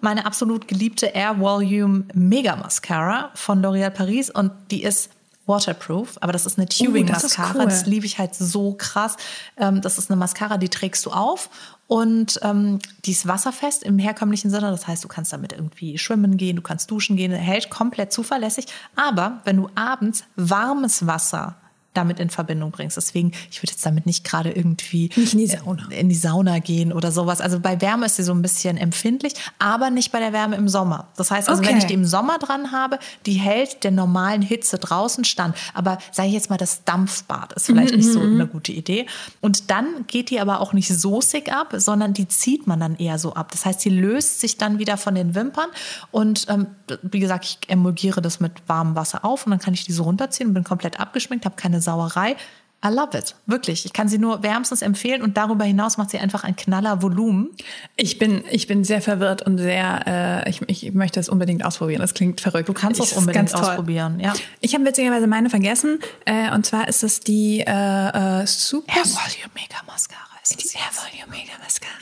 meine 0.00 0.24
absolut 0.26 0.66
geliebte 0.66 1.06
Air 1.06 1.38
Volume 1.38 2.04
Mega 2.14 2.56
Mascara 2.56 3.30
von 3.34 3.64
L'Oréal 3.64 3.90
Paris 3.90 4.30
und 4.30 4.50
die 4.70 4.82
ist 4.82 5.10
waterproof, 5.46 6.18
aber 6.20 6.32
das 6.32 6.44
ist 6.46 6.58
eine 6.58 6.68
Tubing 6.68 7.04
Oh, 7.08 7.12
das 7.12 7.24
ist 7.24 7.38
Mascara, 7.38 7.58
cool. 7.60 7.70
das 7.70 7.86
liebe 7.86 8.04
ich 8.06 8.18
halt 8.18 8.34
so 8.34 8.74
krass. 8.74 9.16
Ähm, 9.56 9.80
das 9.80 9.96
ist 9.98 10.10
eine 10.10 10.18
Mascara, 10.18 10.58
die 10.58 10.68
trägst 10.68 11.04
du 11.06 11.10
auf 11.10 11.48
und 11.88 12.38
ähm, 12.42 12.78
die 13.06 13.12
ist 13.12 13.26
wasserfest 13.26 13.82
im 13.82 13.98
herkömmlichen 13.98 14.50
Sinne. 14.50 14.70
Das 14.70 14.86
heißt, 14.86 15.02
du 15.02 15.08
kannst 15.08 15.32
damit 15.32 15.54
irgendwie 15.54 15.96
schwimmen 15.96 16.36
gehen, 16.36 16.56
du 16.56 16.62
kannst 16.62 16.90
duschen 16.90 17.16
gehen, 17.16 17.32
hält 17.32 17.70
komplett 17.70 18.12
zuverlässig. 18.12 18.66
Aber 18.94 19.40
wenn 19.44 19.56
du 19.56 19.70
abends 19.74 20.24
warmes 20.36 21.06
Wasser 21.06 21.56
damit 21.98 22.20
in 22.20 22.30
Verbindung 22.30 22.70
bringst. 22.70 22.96
Deswegen, 22.96 23.32
ich 23.50 23.62
würde 23.62 23.72
jetzt 23.72 23.84
damit 23.84 24.06
nicht 24.06 24.24
gerade 24.24 24.50
irgendwie 24.50 25.10
Nicht 25.16 25.34
in 25.34 25.38
die 25.40 25.46
Sauna. 25.48 25.86
äh, 25.90 26.00
in 26.00 26.08
die 26.08 26.14
Sauna 26.14 26.58
gehen 26.60 26.92
oder 26.92 27.12
sowas. 27.12 27.40
Also 27.40 27.60
bei 27.60 27.80
Wärme 27.80 28.06
ist 28.06 28.16
sie 28.16 28.22
so 28.22 28.32
ein 28.32 28.40
bisschen 28.42 28.76
empfindlich, 28.78 29.34
aber 29.58 29.90
nicht 29.90 30.12
bei 30.12 30.20
der 30.20 30.32
Wärme 30.32 30.56
im 30.56 30.68
Sommer. 30.68 31.08
Das 31.16 31.30
heißt 31.30 31.48
also, 31.48 31.62
wenn 31.62 31.68
Okay. 31.70 31.78
ich 31.78 31.84
die 31.84 31.94
im 31.94 32.04
Sommer 32.06 32.38
dran 32.38 32.72
habe, 32.72 32.98
die 33.26 33.34
hält 33.34 33.84
der 33.84 33.90
normalen 33.90 34.42
Hitze 34.42 34.78
draußen 34.78 35.24
stand. 35.24 35.54
Aber 35.74 35.98
sage 36.12 36.28
ich 36.28 36.34
jetzt 36.34 36.48
mal, 36.50 36.56
das 36.56 36.84
Dampfbad 36.84 37.52
ist 37.54 37.66
vielleicht 37.66 37.94
nicht 37.94 38.10
so 38.12 38.20
eine 38.20 38.46
gute 38.46 38.72
Idee. 38.72 39.06
Und 39.40 39.70
dann 39.70 40.06
geht 40.06 40.30
die 40.30 40.40
aber 40.40 40.60
auch 40.60 40.72
nicht 40.72 40.88
so 40.88 41.20
sick 41.20 41.52
ab, 41.52 41.74
sondern 41.76 42.14
die 42.14 42.28
zieht 42.28 42.66
man 42.66 42.80
dann 42.80 42.96
eher 42.96 43.18
so 43.18 43.34
ab. 43.34 43.50
Das 43.52 43.66
heißt, 43.66 43.80
sie 43.80 43.90
löst 43.90 44.40
sich 44.40 44.56
dann 44.56 44.78
wieder 44.78 44.96
von 44.96 45.14
den 45.14 45.34
Wimpern 45.34 45.68
und 46.10 46.46
ähm, 46.48 46.68
wie 47.02 47.20
gesagt, 47.20 47.44
ich 47.44 47.58
emulgiere 47.70 48.20
das 48.22 48.40
mit 48.40 48.52
warmem 48.66 48.94
Wasser 48.94 49.24
auf 49.24 49.44
und 49.46 49.50
dann 49.50 49.58
kann 49.60 49.74
ich 49.74 49.84
die 49.84 49.92
so 49.92 50.04
runterziehen 50.04 50.48
und 50.48 50.54
bin 50.54 50.64
komplett 50.64 51.00
abgeschminkt, 51.00 51.44
habe 51.44 51.56
keine 51.56 51.80
Sauerei. 51.88 52.36
I 52.84 52.90
love 52.90 53.16
it. 53.18 53.34
Wirklich. 53.46 53.84
Ich 53.86 53.92
kann 53.92 54.08
sie 54.08 54.18
nur 54.18 54.44
wärmstens 54.44 54.82
empfehlen 54.82 55.22
und 55.22 55.36
darüber 55.36 55.64
hinaus 55.64 55.96
macht 55.96 56.10
sie 56.10 56.18
einfach 56.18 56.44
ein 56.44 56.54
knaller 56.54 57.02
Volumen. 57.02 57.48
Ich 57.96 58.18
bin, 58.20 58.44
ich 58.50 58.68
bin 58.68 58.84
sehr 58.84 59.02
verwirrt 59.02 59.42
und 59.42 59.58
sehr, 59.58 60.44
äh, 60.46 60.48
ich, 60.48 60.62
ich 60.68 60.92
möchte 60.94 61.18
es 61.18 61.28
unbedingt 61.28 61.64
ausprobieren. 61.64 62.00
Das 62.00 62.14
klingt 62.14 62.40
verrückt. 62.40 62.68
Du 62.68 62.72
kannst 62.74 63.00
es 63.00 63.14
unbedingt 63.14 63.52
ausprobieren, 63.52 64.20
ja. 64.20 64.32
Ich 64.60 64.74
habe 64.74 64.84
witzigerweise 64.84 65.26
meine 65.26 65.50
vergessen. 65.50 65.98
Äh, 66.24 66.52
und 66.54 66.66
zwar 66.66 66.86
ist 66.86 67.02
es 67.02 67.18
die 67.18 67.64
äh, 67.66 68.42
äh, 68.42 68.46
Super. 68.46 68.94
Hair 68.94 69.04
Volume 69.06 69.50
Mega 69.54 69.78
Mascara. 69.86 70.20
Ist 70.44 70.62
die 70.62 70.78
Hair 70.78 70.92
Volume 70.94 71.36
Mega 71.36 71.58
Mascara. 71.60 71.92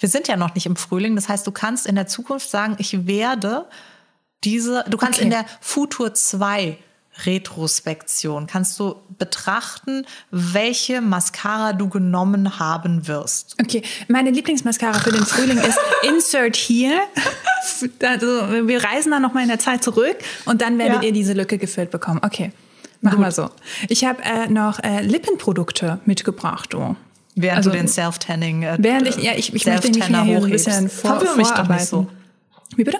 Wir 0.00 0.08
sind 0.08 0.26
ja 0.26 0.36
noch 0.36 0.54
nicht 0.56 0.66
im 0.66 0.74
Frühling. 0.74 1.14
Das 1.14 1.28
heißt, 1.28 1.46
du 1.46 1.52
kannst 1.52 1.86
in 1.86 1.94
der 1.94 2.08
Zukunft 2.08 2.50
sagen, 2.50 2.74
ich 2.80 3.06
werde 3.06 3.66
diese, 4.42 4.84
du 4.88 4.96
kannst 4.98 5.20
Okay. 5.20 5.26
in 5.26 5.30
der 5.30 5.44
Futur 5.60 6.12
2 6.12 6.76
Retrospektion 7.24 8.46
kannst 8.46 8.78
du 8.80 8.96
betrachten, 9.18 10.06
welche 10.30 11.00
Mascara 11.00 11.72
du 11.72 11.88
genommen 11.88 12.58
haben 12.58 13.06
wirst. 13.08 13.54
Okay, 13.60 13.82
meine 14.08 14.30
Lieblingsmascara 14.30 14.98
für 14.98 15.12
den 15.12 15.24
Frühling 15.24 15.58
ist 15.58 15.78
Insert 16.08 16.56
hier. 16.56 17.00
Also, 18.02 18.26
wir 18.66 18.82
reisen 18.82 19.10
dann 19.12 19.22
nochmal 19.22 19.42
in 19.44 19.48
der 19.48 19.58
Zeit 19.58 19.82
zurück 19.84 20.16
und 20.46 20.62
dann 20.62 20.78
werdet 20.78 21.02
Ja. 21.02 21.08
ihr 21.08 21.12
diese 21.12 21.32
Lücke 21.32 21.58
gefüllt 21.58 21.90
bekommen. 21.90 22.20
Okay, 22.24 22.52
machen 23.00 23.20
wir 23.20 23.30
so. 23.30 23.50
Ich 23.88 24.04
habe 24.04 24.22
äh, 24.22 24.48
noch 24.48 24.82
äh, 24.82 25.02
Lippenprodukte 25.02 26.00
mitgebracht. 26.06 26.74
Oh. 26.74 26.96
Während 27.34 27.58
Also, 27.58 27.70
du 27.70 27.76
den 27.76 27.88
Self-Tanning 27.88 28.62
äh, 28.64 28.76
Während 28.78 29.08
ich, 29.08 29.16
ja, 29.16 29.32
ich, 29.36 29.54
ich 29.54 29.64
möchte 29.66 29.88
mich 29.90 30.04
hier 30.04 30.18
ein 30.18 30.26
hochhebst. 30.38 30.66
bisschen 30.66 30.88
vor, 30.90 31.18
Verwirr 31.18 31.36
mich 31.36 31.48
doch 31.48 31.68
nicht 31.68 31.86
so. 31.86 32.02
vorarbeiten. 32.02 32.18
Wie 32.76 32.84
bitte? 32.84 32.98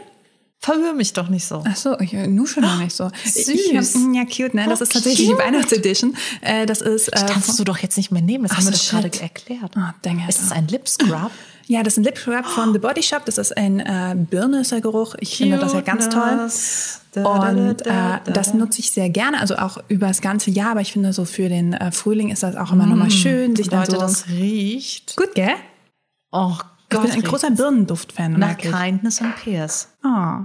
Verwirr 0.65 0.95
mich 0.95 1.13
doch 1.13 1.29
nicht 1.29 1.45
so. 1.45 1.65
Ach 1.67 1.75
so, 1.75 1.99
ich 1.99 2.15
äh, 2.15 2.29
nur 2.29 2.47
schon 2.47 2.63
noch 2.63 2.79
nicht 2.79 2.95
so. 2.95 3.11
Süß. 3.25 3.49
Ich 3.49 3.77
hab, 3.77 3.85
mm, 4.01 4.15
ja, 4.15 4.25
cute, 4.25 4.55
ne? 4.55 4.65
Das 4.69 4.81
Oh, 4.81 4.85
ist 4.85 4.93
tatsächlich 4.93 5.27
die 5.27 5.33
cute. 5.35 5.45
Weihnachtsedition. 5.45 6.17
Äh, 6.41 6.67
das 6.67 6.81
ist. 6.81 7.09
Äh, 7.09 7.27
Kannst 7.29 7.59
du 7.59 7.65
doch 7.65 7.79
jetzt 7.79 7.97
nicht 7.97 8.13
mehr 8.13 8.23
nehmen, 8.23 8.45
das 8.45 8.53
Ach 8.53 8.59
haben 8.59 8.67
wir 8.69 8.73
so, 8.77 8.97
doch 8.97 9.03
gerade 9.03 9.21
erklärt. 9.23 9.77
Ah, 9.77 9.95
dang 10.03 10.21
it. 10.21 10.29
Ist 10.29 10.41
es 10.41 10.53
ein 10.53 10.69
Lip 10.69 10.89
Scrub? 10.89 11.33
ja, 11.67 11.83
das 11.83 11.95
ist 11.95 11.99
ein 11.99 12.05
Lip 12.05 12.17
Scrub 12.17 12.47
von 12.47 12.73
The 12.73 12.79
Body 12.79 13.03
Shop. 13.03 13.25
Das 13.25 13.39
ist 13.39 13.57
ein 13.57 13.81
äh, 13.81 14.15
Birnussergeruch. 14.17 15.17
Ich 15.19 15.37
finde 15.37 15.59
das 15.59 15.73
ja 15.73 15.81
ganz 15.81 16.09
toll. 16.09 16.23
Cuteness. 16.23 17.01
Und 17.17 17.83
äh, 17.83 17.85
da, 17.85 18.21
das 18.25 18.53
da. 18.53 18.57
nutze 18.59 18.79
ich 18.81 18.91
sehr 18.93 19.11
gerne, 19.11 19.41
also 19.41 19.57
auch 19.57 19.79
über 19.89 20.07
das 20.07 20.21
ganze 20.21 20.51
Jahr. 20.51 20.71
Aber 20.71 20.81
ich 20.81 20.93
finde, 20.93 21.13
so 21.13 21.25
für 21.25 21.49
den 21.49 21.73
äh, 21.73 21.91
Frühling 21.91 22.31
ist 22.31 22.43
das 22.45 22.55
auch 22.57 22.73
immer 22.73 22.87
nochmal 22.87 23.11
schön, 23.11 23.57
sich 23.57 23.69
dann 23.69 23.81
Leute, 23.81 23.93
so. 23.93 23.99
das 23.99 24.29
riecht. 24.29 25.17
gut, 25.17 25.35
gell? 25.35 25.55
Oh 26.31 26.53
Ich 26.55 26.89
Gott. 26.99 27.03
bin 27.03 27.11
ein 27.13 27.23
großer 27.23 27.51
Birnenduft-Fan. 27.51 28.33
nach 28.39 28.57
ich. 28.59 28.71
Kindness 28.71 29.21
und 29.21 29.35
Pierce. 29.37 29.89
Oh. 30.05 30.45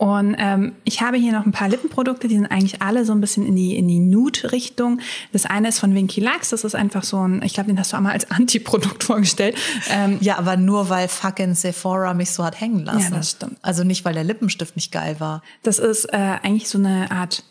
Und 0.00 0.34
ähm, 0.38 0.72
ich 0.84 1.02
habe 1.02 1.18
hier 1.18 1.30
noch 1.30 1.44
ein 1.44 1.52
paar 1.52 1.68
Lippenprodukte, 1.68 2.26
die 2.26 2.36
sind 2.36 2.46
eigentlich 2.46 2.80
alle 2.80 3.04
so 3.04 3.12
ein 3.12 3.20
bisschen 3.20 3.44
in 3.44 3.54
die, 3.54 3.76
in 3.76 3.86
die 3.86 3.98
Nude-Richtung. 3.98 4.98
Das 5.30 5.44
eine 5.44 5.68
ist 5.68 5.78
von 5.78 5.94
Winky 5.94 6.22
Lux, 6.22 6.48
das 6.48 6.64
ist 6.64 6.74
einfach 6.74 7.04
so 7.04 7.18
ein, 7.18 7.42
ich 7.42 7.52
glaube, 7.52 7.66
den 7.66 7.78
hast 7.78 7.92
du 7.92 7.98
auch 7.98 8.00
mal 8.00 8.12
als 8.12 8.30
Antiprodukt 8.30 9.04
vorgestellt. 9.04 9.58
Ähm, 9.90 10.16
Ja, 10.22 10.38
aber 10.38 10.56
nur 10.56 10.88
weil 10.88 11.06
fucking 11.06 11.54
Sephora 11.54 12.14
mich 12.14 12.30
so 12.30 12.42
hat 12.42 12.58
hängen 12.58 12.86
lassen. 12.86 13.00
Ja, 13.00 13.10
das 13.10 13.32
stimmt. 13.32 13.58
Also 13.60 13.84
nicht, 13.84 14.06
weil 14.06 14.14
der 14.14 14.24
Lippenstift 14.24 14.74
nicht 14.74 14.90
geil 14.90 15.16
war. 15.18 15.42
das 15.64 15.78
ist 15.78 16.06
äh, 16.06 16.16
eigentlich 16.16 16.70
so 16.70 16.78
eine 16.78 17.10
Art 17.10 17.44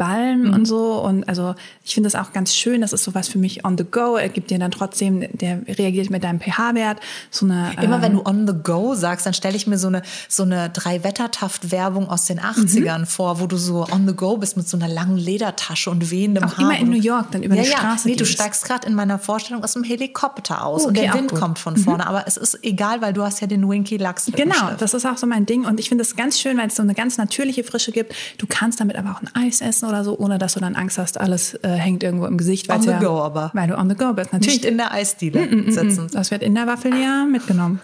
Lipbalm 0.00 0.42
Mhm. 0.48 0.54
und 0.54 0.64
so. 0.64 0.94
Und 1.00 1.28
also 1.28 1.54
ich 1.84 1.94
finde 1.94 2.08
das 2.08 2.14
auch 2.20 2.32
ganz 2.32 2.54
schön. 2.54 2.80
Das 2.80 2.92
ist 2.92 3.04
sowas 3.04 3.28
für 3.28 3.38
mich 3.38 3.64
on 3.64 3.76
the 3.76 3.84
go. 3.84 4.16
Er 4.16 4.28
gibt 4.28 4.50
dir 4.50 4.58
dann 4.58 4.70
trotzdem, 4.70 5.24
der 5.32 5.60
reagiert 5.68 6.10
mit 6.10 6.24
deinem 6.24 6.40
pH-Wert. 6.40 6.98
So 7.30 7.46
eine, 7.46 7.72
Immer 7.82 7.96
ähm, 7.96 8.02
wenn 8.02 8.12
du 8.14 8.22
on 8.24 8.46
the 8.46 8.54
go 8.62 8.94
sagst, 8.94 9.26
dann 9.26 9.34
stelle 9.34 9.56
ich 9.56 9.66
mir 9.66 9.78
so 9.78 9.88
eine, 9.88 10.02
so 10.28 10.42
eine 10.44 10.70
Drei-Wettertaft-Werbung 10.70 12.08
aus 12.08 12.24
den 12.26 12.40
80ern 12.40 13.06
vor, 13.06 13.40
wo 13.40 13.46
du 13.46 13.56
so 13.56 13.86
on 13.92 14.06
the 14.08 14.14
go 14.14 14.36
bist 14.36 14.56
mit 14.56 14.68
so 14.68 14.76
einer 14.76 14.88
langen 14.88 15.16
Ledertasche 15.16 15.90
und 15.90 16.10
wehendem 16.10 16.44
Auch 16.44 16.56
Haar. 16.58 16.70
immer 16.70 16.78
in 16.78 16.86
du- 16.86 16.92
New 16.96 17.02
York, 17.02 17.30
dann 17.32 17.42
über 17.42 17.54
ja, 17.54 17.62
die 17.62 17.68
ja. 17.70 17.76
Straße 17.78 18.08
Nee, 18.08 18.14
du 18.16 18.24
gehst. 18.24 18.32
steigst 18.32 18.64
gerade 18.64 18.86
in 18.86 18.94
meiner 18.94 19.18
Vorstellung 19.18 19.62
aus 19.62 19.74
dem 19.74 19.84
Helikopter 19.84 20.64
aus 20.64 20.82
Oh, 20.84 20.88
und 20.88 20.96
okay, 20.96 21.02
der 21.06 21.14
auch 21.14 21.18
Wind 21.18 21.30
gut. 21.30 21.40
kommt 21.40 21.58
von 21.58 21.76
vorne. 21.76 22.06
Aber 22.06 22.26
es 22.26 22.36
ist 22.36 22.58
egal, 22.64 23.00
weil 23.02 23.12
du 23.12 23.22
hast 23.22 23.40
ja 23.40 23.46
den 23.46 23.68
Winky 23.68 23.96
Lux 23.96 24.26
Genau, 24.34 24.70
das 24.78 24.94
ist 24.94 25.06
auch 25.06 25.16
so 25.18 25.26
mein 25.26 25.46
Ding. 25.46 25.64
Und 25.66 25.80
ich 25.80 25.88
finde 25.88 26.02
das 26.04 26.16
ganz 26.16 26.38
schön, 26.40 26.56
weil 26.58 26.68
es 26.68 26.76
so 26.76 26.82
eine 26.82 26.94
ganz 26.94 27.18
natürliche 27.18 27.64
Frische 27.64 27.92
gibt. 27.92 28.14
Du 28.38 28.46
kannst 28.48 28.80
damit 28.80 28.96
aber 28.96 29.10
auch 29.10 29.20
ein 29.22 29.28
Eis 29.34 29.60
essen 29.60 29.86
oder 29.90 30.02
so, 30.04 30.18
ohne 30.18 30.38
dass 30.38 30.54
du 30.54 30.60
dann 30.60 30.74
Angst 30.74 30.96
hast, 30.96 31.20
alles 31.20 31.54
äh, 31.62 31.68
hängt 31.68 32.02
irgendwo 32.02 32.24
im 32.26 32.38
Gesicht. 32.38 32.70
On 32.70 32.80
the 32.80 32.88
ja, 32.88 32.98
go 32.98 33.20
aber. 33.20 33.50
Weil 33.52 33.68
du 33.68 33.76
on 33.76 33.88
the 33.90 33.94
go 33.96 34.12
bist. 34.14 34.32
Natürlich. 34.32 34.56
Nicht 34.62 34.64
in 34.64 34.78
der 34.78 34.92
Eisdiele 34.92 35.40
Mm, 35.46 35.70
sitzen. 35.70 36.08
Das 36.12 36.30
wird 36.30 36.42
in 36.42 36.54
der 36.54 36.66
Waffel 36.66 36.94
ja 36.98 37.24
mitgenommen. 37.24 37.80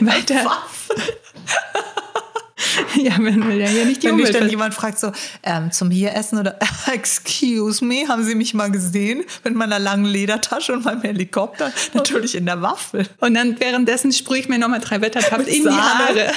Weiter. 0.00 0.50
ja, 2.96 3.18
man 3.18 3.46
will 3.48 3.60
ja 3.60 3.66
hier 3.68 3.84
nicht 3.84 4.02
die 4.02 4.06
Wenn 4.08 4.14
Umwelt 4.14 4.34
dann 4.34 4.42
ver- 4.42 4.50
jemand 4.50 4.74
fragt 4.74 4.98
so, 4.98 5.12
ähm, 5.42 5.70
zum 5.70 5.90
hier 5.90 6.14
essen 6.14 6.38
oder 6.38 6.58
excuse 6.92 7.84
me, 7.84 8.08
haben 8.08 8.24
Sie 8.24 8.34
mich 8.34 8.54
mal 8.54 8.70
gesehen 8.70 9.24
mit 9.44 9.54
meiner 9.54 9.78
langen 9.78 10.06
Ledertasche 10.06 10.72
und 10.72 10.84
meinem 10.84 11.02
Helikopter? 11.02 11.70
Natürlich 11.92 12.34
in 12.34 12.46
der 12.46 12.62
Waffel. 12.62 13.06
Und 13.20 13.34
dann 13.34 13.58
währenddessen 13.60 14.12
sprühe 14.12 14.38
ich 14.40 14.48
mir 14.48 14.58
nochmal 14.58 14.80
drei 14.80 15.00
Wettertaft 15.00 15.46
in 15.48 15.62
die. 15.64 15.68
Haare. 15.70 16.30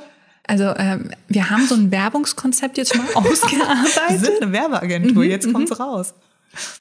Also 0.46 0.64
ähm, 0.76 1.10
wir 1.28 1.48
haben 1.50 1.66
so 1.66 1.74
ein 1.74 1.90
Werbungskonzept 1.90 2.76
jetzt 2.78 2.94
schon 2.94 3.04
mal 3.04 3.08
Wir 3.24 3.30
ausgearbeitet. 3.30 4.20
sind 4.24 4.42
eine 4.42 4.52
Werbeagentur, 4.52 5.24
jetzt 5.24 5.50
kommt's 5.52 5.78
raus. 5.80 6.12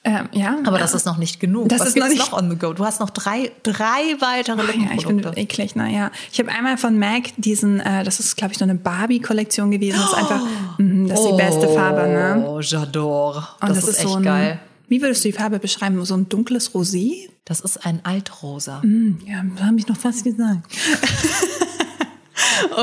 ähm, 0.04 0.28
ja, 0.34 0.58
Aber 0.66 0.78
das 0.78 0.94
ist 0.94 1.06
noch 1.06 1.18
nicht 1.18 1.40
genug. 1.40 1.70
Das 1.70 1.80
Was 1.80 1.88
ist 1.90 1.98
noch 1.98 2.08
nicht- 2.08 2.20
noch 2.20 2.34
on 2.34 2.50
the 2.52 2.56
go? 2.58 2.74
Du 2.74 2.86
hast 2.86 3.00
noch 3.00 3.10
drei, 3.10 3.52
drei 3.64 4.16
weitere 4.20 4.58
Ja, 4.78 4.92
ich 4.96 5.08
bin 5.08 5.20
eklig, 5.36 5.76
naja. 5.76 6.12
Ich 6.32 6.40
habe 6.40 6.50
einmal 6.52 6.78
von 6.78 7.00
MAC 7.00 7.32
diesen, 7.38 7.80
äh, 7.80 8.04
das 8.04 8.20
ist, 8.20 8.36
glaube 8.38 8.52
ich, 8.54 8.60
so 8.60 8.66
eine 8.66 8.76
Barbie-Kollektion 8.76 9.72
gewesen. 9.72 9.98
Das 10.00 10.10
ist 10.12 10.14
einfach, 10.18 10.42
mhm, 10.78 11.08
das 11.08 11.20
ist 11.22 11.28
die 11.30 11.38
beste 11.38 11.70
Farbe, 11.70 12.02
ne? 12.08 12.46
Oh, 12.48 12.60
j'adore. 12.60 13.44
Und 13.62 13.70
Das, 13.70 13.78
ist, 13.80 13.98
echt 14.00 14.08
so 14.08 14.16
ein, 14.18 14.24
geil. 14.24 14.60
Wie 14.90 15.02
würdest 15.02 15.24
du 15.24 15.30
die 15.30 15.34
Farbe 15.34 15.58
beschreiben? 15.58 16.04
So 16.06 16.14
ein 16.16 16.30
dunkles 16.30 16.74
Rosé? 16.76 17.30
Das 17.46 17.60
ist 17.62 17.84
ein 17.86 18.02
Altrosa. 18.04 18.82
Hm, 18.84 19.20
Ja, 19.26 19.42
das 19.56 19.66
habe 19.66 19.78
ich 19.80 19.88
noch 19.88 19.98
fast 19.98 20.24
gesagt. 20.24 20.60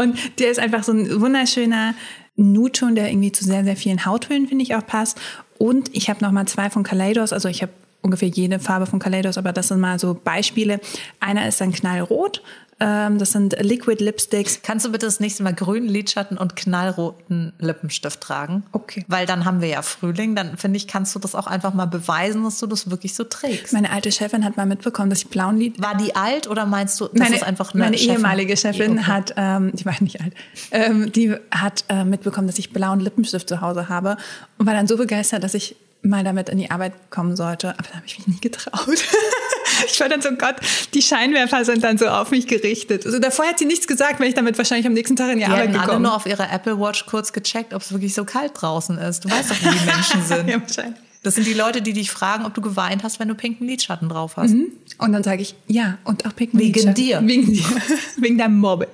Und 0.00 0.18
der 0.38 0.50
ist 0.50 0.58
einfach 0.58 0.84
so 0.84 0.92
ein 0.92 1.20
wunderschöner 1.20 1.94
Nude-Ton, 2.36 2.94
der 2.94 3.10
irgendwie 3.10 3.32
zu 3.32 3.44
sehr, 3.44 3.64
sehr 3.64 3.76
vielen 3.76 4.04
Hauttönen, 4.06 4.48
finde 4.48 4.62
ich, 4.62 4.74
auch 4.74 4.86
passt. 4.86 5.20
Und 5.58 5.94
ich 5.94 6.08
habe 6.08 6.24
noch 6.24 6.32
mal 6.32 6.46
zwei 6.46 6.70
von 6.70 6.82
Kaleidos. 6.82 7.32
Also 7.32 7.48
ich 7.48 7.62
habe 7.62 7.72
ungefähr 8.02 8.28
jede 8.28 8.58
Farbe 8.58 8.86
von 8.86 8.98
Kaleidos, 8.98 9.38
aber 9.38 9.52
das 9.52 9.68
sind 9.68 9.80
mal 9.80 9.98
so 9.98 10.14
Beispiele. 10.14 10.80
Einer 11.20 11.46
ist 11.48 11.60
dann 11.60 11.72
knallrot. 11.72 12.42
Ähm, 12.82 13.18
das 13.18 13.32
sind 13.32 13.54
Liquid 13.60 14.02
Lipsticks. 14.02 14.60
Kannst 14.62 14.86
du 14.86 14.90
bitte 14.92 15.04
das 15.04 15.20
nächste 15.20 15.42
Mal 15.42 15.52
grünen 15.52 15.86
Lidschatten 15.86 16.38
und 16.38 16.56
knallroten 16.56 17.52
Lippenstift 17.58 18.22
tragen? 18.22 18.62
Okay. 18.72 19.04
Weil 19.06 19.26
dann 19.26 19.44
haben 19.44 19.60
wir 19.60 19.68
ja 19.68 19.82
Frühling. 19.82 20.34
Dann 20.34 20.56
finde 20.56 20.78
ich, 20.78 20.88
kannst 20.88 21.14
du 21.14 21.18
das 21.18 21.34
auch 21.34 21.46
einfach 21.46 21.74
mal 21.74 21.84
beweisen, 21.84 22.42
dass 22.42 22.58
du 22.58 22.66
das 22.66 22.90
wirklich 22.90 23.14
so 23.14 23.24
trägst. 23.24 23.74
Meine 23.74 23.90
alte 23.90 24.10
Chefin 24.10 24.46
hat 24.46 24.56
mal 24.56 24.64
mitbekommen, 24.64 25.10
dass 25.10 25.18
ich 25.18 25.28
blauen 25.28 25.58
Lied 25.58 25.82
War 25.82 25.94
die 25.94 26.16
alt 26.16 26.48
oder 26.48 26.64
meinst 26.64 26.98
du, 27.00 27.08
das 27.08 27.18
meine, 27.18 27.36
ist 27.36 27.42
einfach 27.42 27.74
eine 27.74 27.84
meine 27.84 27.98
Chefin? 27.98 28.14
ehemalige 28.14 28.56
Chefin 28.56 28.92
Okay. 28.92 29.02
hat, 29.02 29.34
ähm, 29.36 29.72
die 29.74 29.84
war 29.84 29.94
nicht 30.00 30.22
alt, 30.22 30.32
ähm, 30.70 31.12
die 31.12 31.34
hat 31.50 31.84
äh, 31.90 32.04
mitbekommen, 32.04 32.46
dass 32.46 32.58
ich 32.58 32.72
blauen 32.72 33.00
Lippenstift 33.00 33.46
zu 33.46 33.60
Hause 33.60 33.90
habe 33.90 34.16
und 34.56 34.64
war 34.66 34.72
dann 34.72 34.86
so 34.86 34.96
begeistert, 34.96 35.44
dass 35.44 35.52
ich 35.52 35.76
mal 36.02 36.24
damit 36.24 36.48
in 36.48 36.58
die 36.58 36.70
Arbeit 36.70 36.92
kommen 37.10 37.36
sollte. 37.36 37.70
Aber 37.70 37.88
da 37.88 37.96
habe 37.96 38.06
ich 38.06 38.18
mich 38.18 38.26
nie 38.26 38.40
getraut. 38.40 38.86
ich 39.86 40.00
war 40.00 40.08
dann 40.08 40.22
so, 40.22 40.30
Gott, 40.32 40.56
die 40.94 41.02
Scheinwerfer 41.02 41.64
sind 41.64 41.84
dann 41.84 41.98
so 41.98 42.06
auf 42.08 42.30
mich 42.30 42.46
gerichtet. 42.46 43.04
Also 43.06 43.18
davor 43.18 43.46
hat 43.46 43.58
sie 43.58 43.66
nichts 43.66 43.86
gesagt, 43.86 44.18
wenn 44.20 44.28
ich 44.28 44.34
damit 44.34 44.56
wahrscheinlich 44.58 44.86
am 44.86 44.94
nächsten 44.94 45.16
Tag 45.16 45.30
in 45.32 45.38
die, 45.38 45.44
Die 45.44 45.50
Arbeit 45.50 45.68
hätten 45.68 45.74
alle 45.76 45.86
gekommen. 45.86 46.02
nur 46.02 46.14
auf 46.16 46.26
ihrer 46.26 46.50
Apple 46.52 46.78
Watch 46.80 47.06
kurz 47.06 47.32
gecheckt, 47.32 47.74
ob 47.74 47.82
es 47.82 47.92
wirklich 47.92 48.14
so 48.14 48.24
kalt 48.24 48.52
draußen 48.54 48.96
ist. 48.98 49.24
Du 49.24 49.30
weißt 49.30 49.50
doch, 49.50 49.56
wie 49.60 49.78
die 49.78 49.84
Menschen 49.84 50.22
sind. 50.26 50.48
ja, 50.48 50.60
wahrscheinlich. 50.60 51.00
Das 51.22 51.34
sind 51.34 51.46
die 51.46 51.52
Leute, 51.52 51.82
die 51.82 51.92
dich 51.92 52.10
fragen, 52.10 52.46
ob 52.46 52.54
du 52.54 52.62
geweint 52.62 53.02
hast, 53.02 53.20
wenn 53.20 53.28
du 53.28 53.34
pinken 53.34 53.66
Lidschatten 53.66 54.08
drauf 54.08 54.38
hast. 54.38 54.54
Und 54.96 55.12
dann 55.12 55.22
sage 55.22 55.42
ich, 55.42 55.54
ja, 55.66 55.98
und 56.04 56.24
auch 56.26 56.34
Pink 56.34 56.52
Wegen 56.54 56.82
Moon 56.82 56.94
dir. 56.94 57.20
Wegen 57.22 57.52
dir. 57.52 57.64
Wegen 58.16 58.38
deinem 58.38 58.58
Mobbing. 58.58 58.88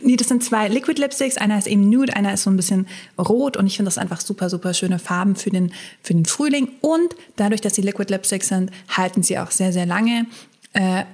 Nee, 0.00 0.16
das 0.16 0.28
sind 0.28 0.42
zwei 0.42 0.68
Liquid 0.68 0.98
Lipsticks. 0.98 1.36
Einer 1.36 1.58
ist 1.58 1.66
eben 1.66 1.90
nude, 1.90 2.16
einer 2.16 2.32
ist 2.32 2.44
so 2.44 2.50
ein 2.50 2.56
bisschen 2.56 2.86
rot. 3.18 3.58
Und 3.58 3.66
ich 3.66 3.76
finde 3.76 3.88
das 3.88 3.98
einfach 3.98 4.22
super, 4.22 4.48
super 4.48 4.72
schöne 4.72 4.98
Farben 4.98 5.36
für 5.36 5.50
den, 5.50 5.72
für 6.02 6.14
den 6.14 6.24
Frühling. 6.24 6.70
Und 6.80 7.14
dadurch, 7.36 7.60
dass 7.60 7.74
sie 7.74 7.82
Liquid 7.82 8.10
Lipsticks 8.10 8.48
sind, 8.48 8.70
halten 8.88 9.22
sie 9.22 9.38
auch 9.38 9.50
sehr, 9.50 9.74
sehr 9.74 9.84
lange. 9.84 10.24
Äh, 10.72 11.04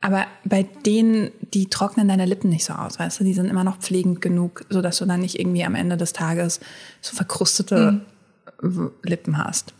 aber 0.00 0.26
bei 0.44 0.66
denen, 0.84 1.30
die 1.54 1.66
trocknen 1.66 2.08
deine 2.08 2.26
Lippen 2.26 2.50
nicht 2.50 2.64
so 2.64 2.72
aus, 2.72 2.98
weißt 2.98 3.20
du? 3.20 3.24
Die 3.24 3.34
sind 3.34 3.48
immer 3.48 3.62
noch 3.62 3.78
pflegend 3.78 4.20
genug, 4.20 4.64
sodass 4.68 4.98
du 4.98 5.06
dann 5.06 5.20
nicht 5.20 5.38
irgendwie 5.38 5.64
am 5.64 5.76
Ende 5.76 5.96
des 5.96 6.12
Tages 6.12 6.58
so 7.00 7.14
verkrustete 7.14 8.00
Lippen 9.04 9.38
hast. 9.38 9.74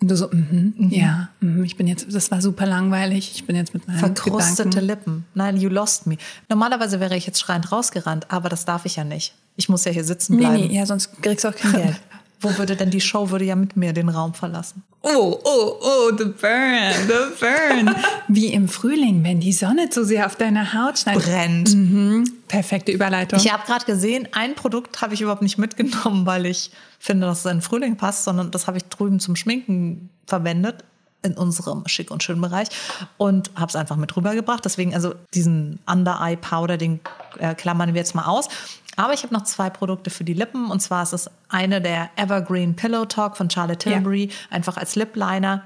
Und 0.00 0.10
du 0.10 0.16
so, 0.16 0.28
mhm, 0.30 0.74
ja, 0.90 1.28
mhm, 1.40 1.64
ich 1.64 1.76
bin 1.76 1.86
jetzt, 1.86 2.06
das 2.12 2.30
war 2.30 2.42
super 2.42 2.66
langweilig, 2.66 3.32
ich 3.34 3.46
bin 3.46 3.56
jetzt 3.56 3.72
mit 3.72 3.86
meinen 3.86 3.98
Verkrustete 3.98 4.68
Gedanken. 4.68 4.86
Lippen. 4.86 5.24
Nein, 5.34 5.56
you 5.56 5.68
lost 5.70 6.06
me. 6.06 6.16
Normalerweise 6.48 7.00
wäre 7.00 7.16
ich 7.16 7.26
jetzt 7.26 7.40
schreiend 7.40 7.70
rausgerannt, 7.72 8.26
aber 8.30 8.48
das 8.48 8.64
darf 8.64 8.84
ich 8.84 8.96
ja 8.96 9.04
nicht. 9.04 9.34
Ich 9.56 9.68
muss 9.68 9.84
ja 9.84 9.92
hier 9.92 10.04
sitzen 10.04 10.34
Nee, 10.34 10.40
bleiben. 10.40 10.66
nee, 10.66 10.76
ja, 10.76 10.84
sonst 10.84 11.22
kriegst 11.22 11.44
du 11.44 11.48
auch 11.48 11.54
kein 11.54 11.72
Geld. 11.82 12.00
Wo 12.44 12.58
würde 12.58 12.76
denn 12.76 12.90
die 12.90 13.00
Show 13.00 13.30
würde 13.30 13.46
ja 13.46 13.56
mit 13.56 13.74
mir 13.76 13.94
den 13.94 14.10
Raum 14.10 14.34
verlassen? 14.34 14.82
Oh, 15.00 15.40
oh, 15.42 15.76
oh, 15.80 16.16
the 16.16 16.24
burn, 16.24 16.92
the 17.08 17.34
burn. 17.40 17.94
Wie 18.28 18.48
im 18.52 18.68
Frühling, 18.68 19.24
wenn 19.24 19.40
die 19.40 19.52
Sonne 19.52 19.88
zu 19.88 20.04
sehr 20.04 20.26
auf 20.26 20.36
deine 20.36 20.74
Haut 20.74 20.98
schneidet. 20.98 21.24
Brennt. 21.24 21.74
Mhm. 21.74 22.24
Perfekte 22.48 22.92
Überleitung. 22.92 23.38
Ich 23.38 23.50
habe 23.50 23.64
gerade 23.66 23.86
gesehen, 23.86 24.28
ein 24.32 24.54
Produkt 24.54 25.00
habe 25.00 25.14
ich 25.14 25.22
überhaupt 25.22 25.42
nicht 25.42 25.56
mitgenommen, 25.56 26.26
weil 26.26 26.44
ich 26.44 26.70
finde, 26.98 27.26
dass 27.26 27.40
es 27.40 27.44
in 27.46 27.58
den 27.58 27.62
Frühling 27.62 27.96
passt, 27.96 28.24
sondern 28.24 28.50
das 28.50 28.66
habe 28.66 28.76
ich 28.76 28.84
drüben 28.84 29.20
zum 29.20 29.36
Schminken 29.36 30.10
verwendet 30.26 30.84
in 31.24 31.34
unserem 31.34 31.86
schick 31.86 32.10
und 32.10 32.22
schön 32.22 32.40
Bereich 32.40 32.68
und 33.16 33.50
habe 33.56 33.68
es 33.68 33.76
einfach 33.76 33.96
mit 33.96 34.14
rübergebracht. 34.16 34.64
Deswegen 34.64 34.94
also 34.94 35.14
diesen 35.32 35.80
Under 35.86 36.18
Eye 36.20 36.36
Powder, 36.36 36.76
den 36.76 37.00
äh, 37.38 37.54
klammern 37.54 37.94
wir 37.94 38.00
jetzt 38.00 38.14
mal 38.14 38.26
aus. 38.26 38.48
Aber 38.96 39.12
ich 39.12 39.22
habe 39.22 39.34
noch 39.34 39.42
zwei 39.42 39.70
Produkte 39.70 40.10
für 40.10 40.24
die 40.24 40.34
Lippen. 40.34 40.70
Und 40.70 40.80
zwar 40.80 41.02
ist 41.02 41.12
es 41.12 41.30
eine 41.48 41.80
der 41.80 42.10
Evergreen 42.16 42.76
Pillow 42.76 43.06
Talk 43.06 43.36
von 43.36 43.50
Charlotte 43.50 43.78
Tilbury, 43.78 44.26
ja. 44.26 44.34
einfach 44.50 44.76
als 44.76 44.94
Lip 44.94 45.16
Liner 45.16 45.64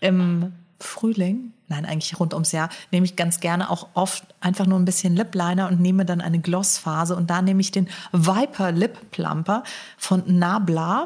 im 0.00 0.52
Frühling. 0.78 1.52
Nein, 1.66 1.84
eigentlich 1.84 2.18
rund 2.18 2.32
ums 2.32 2.52
Jahr 2.52 2.70
nehme 2.92 3.04
ich 3.04 3.16
ganz 3.16 3.40
gerne 3.40 3.68
auch 3.68 3.88
oft 3.94 4.24
einfach 4.40 4.66
nur 4.66 4.78
ein 4.78 4.84
bisschen 4.84 5.16
Lip 5.16 5.34
Liner 5.34 5.68
und 5.68 5.80
nehme 5.80 6.06
dann 6.06 6.20
eine 6.20 6.38
Glossphase 6.38 7.14
und 7.14 7.28
da 7.28 7.42
nehme 7.42 7.60
ich 7.60 7.72
den 7.72 7.88
Viper 8.12 8.72
Lip 8.72 9.10
Plumper 9.10 9.64
von 9.98 10.22
Nabla. 10.26 11.04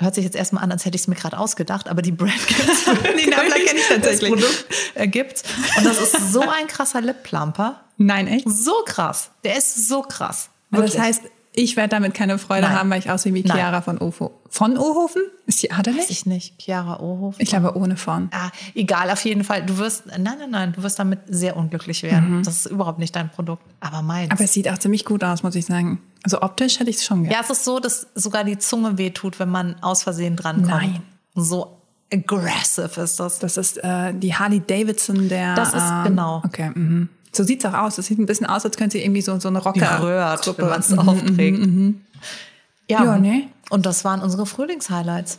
Hört 0.00 0.14
sich 0.14 0.24
jetzt 0.24 0.36
erstmal 0.36 0.64
an, 0.64 0.72
als 0.72 0.86
hätte 0.86 0.96
ich 0.96 1.02
es 1.02 1.08
mir 1.08 1.14
gerade 1.14 1.38
ausgedacht, 1.38 1.86
aber 1.88 2.00
die 2.00 2.12
Brand 2.12 2.46
gibt 2.46 2.60
es. 2.60 2.84
die 3.22 3.28
Nabla 3.28 3.54
kenne 3.54 3.80
ich 3.80 3.86
tatsächlich. 3.86 4.30
Das 4.30 4.40
Produkt 4.40 4.66
äh, 4.94 5.06
gibt's. 5.06 5.42
Und 5.76 5.84
das 5.84 6.00
ist 6.00 6.32
so 6.32 6.40
ein 6.40 6.66
krasser 6.68 7.02
Lip 7.02 7.22
Plumper. 7.22 7.80
Nein, 7.98 8.26
echt? 8.26 8.48
So 8.48 8.72
krass. 8.86 9.30
Der 9.44 9.58
ist 9.58 9.88
so 9.88 10.00
krass. 10.00 10.48
Wirklich? 10.70 10.94
Das 10.94 11.02
heißt, 11.02 11.22
ich 11.52 11.76
werde 11.76 11.88
damit 11.90 12.14
keine 12.14 12.38
Freude 12.38 12.62
Nein. 12.62 12.78
haben, 12.78 12.90
weil 12.90 13.00
ich 13.00 13.10
aussehe 13.10 13.34
wie 13.34 13.42
Nein. 13.42 13.56
Chiara 13.56 13.80
von 13.82 13.98
Ofo. 13.98 14.30
Von 14.48 14.78
Ohofen? 14.78 15.22
Ist 15.46 15.62
die 15.62 15.72
adelig? 15.72 16.02
Weiß 16.02 16.10
ich 16.10 16.26
nicht. 16.26 16.54
Chiara 16.60 17.00
Ohofen. 17.00 17.42
Ich 17.42 17.48
glaube 17.48 17.76
ohne 17.76 17.96
von. 17.96 18.28
Ah, 18.32 18.50
egal, 18.74 19.10
auf 19.10 19.24
jeden 19.24 19.42
Fall. 19.42 19.66
Du 19.66 19.78
wirst, 19.78 20.06
nein, 20.06 20.22
nein, 20.22 20.50
nein, 20.50 20.72
du 20.72 20.82
wirst 20.82 20.98
damit 20.98 21.20
sehr 21.26 21.56
unglücklich 21.56 22.02
werden. 22.04 22.42
Das 22.44 22.64
ist 22.64 22.66
überhaupt 22.66 23.00
nicht 23.00 23.16
dein 23.16 23.30
Produkt, 23.30 23.64
aber 23.80 24.02
meins. 24.02 24.30
Aber 24.30 24.44
es 24.44 24.52
sieht 24.52 24.68
auch 24.68 24.78
ziemlich 24.78 25.04
gut 25.04 25.24
aus, 25.24 25.42
muss 25.42 25.54
ich 25.56 25.66
sagen. 25.66 26.00
Also 26.22 26.40
optisch 26.42 26.78
hätte 26.78 26.90
ich 26.90 26.96
es 26.96 27.04
schon 27.04 27.22
gerne. 27.22 27.34
ja, 27.34 27.40
es 27.42 27.50
ist 27.50 27.64
so, 27.64 27.80
dass 27.80 28.06
sogar 28.14 28.44
die 28.44 28.58
Zunge 28.58 28.98
wehtut, 28.98 29.40
wenn 29.40 29.50
man 29.50 29.76
aus 29.82 30.02
Versehen 30.02 30.36
drankommt. 30.36 30.68
Nein. 30.68 31.02
So 31.34 31.80
aggressive 32.12 33.00
ist 33.00 33.18
das. 33.18 33.38
Das 33.38 33.56
ist 33.56 33.78
äh, 33.78 34.12
die 34.14 34.34
Harley 34.34 34.60
Davidson 34.60 35.28
der. 35.28 35.54
Das 35.54 35.74
ist 35.74 35.82
ähm, 35.82 36.04
genau. 36.04 36.42
Okay. 36.44 36.70
Mhm. 36.74 37.08
So 37.32 37.44
sieht's 37.44 37.64
auch 37.64 37.74
aus. 37.74 37.96
Das 37.96 38.06
sieht 38.06 38.18
ein 38.18 38.26
bisschen 38.26 38.46
aus, 38.46 38.64
als 38.64 38.76
könnte 38.76 38.98
sie 38.98 39.04
irgendwie 39.04 39.22
so, 39.22 39.38
so 39.38 39.48
eine 39.48 39.58
Rocker. 39.60 39.98
gerührt, 39.98 40.42
Gruppe. 40.42 40.62
wenn 40.62 40.68
man 40.68 40.80
es 40.80 40.90
Mhm, 40.90 40.98
aufträgt. 40.98 41.58
Ja, 42.88 43.04
Ja, 43.04 43.18
ne? 43.18 43.44
Und 43.70 43.86
das 43.86 44.04
waren 44.04 44.20
unsere 44.20 44.46
Frühlingshighlights. 44.46 45.38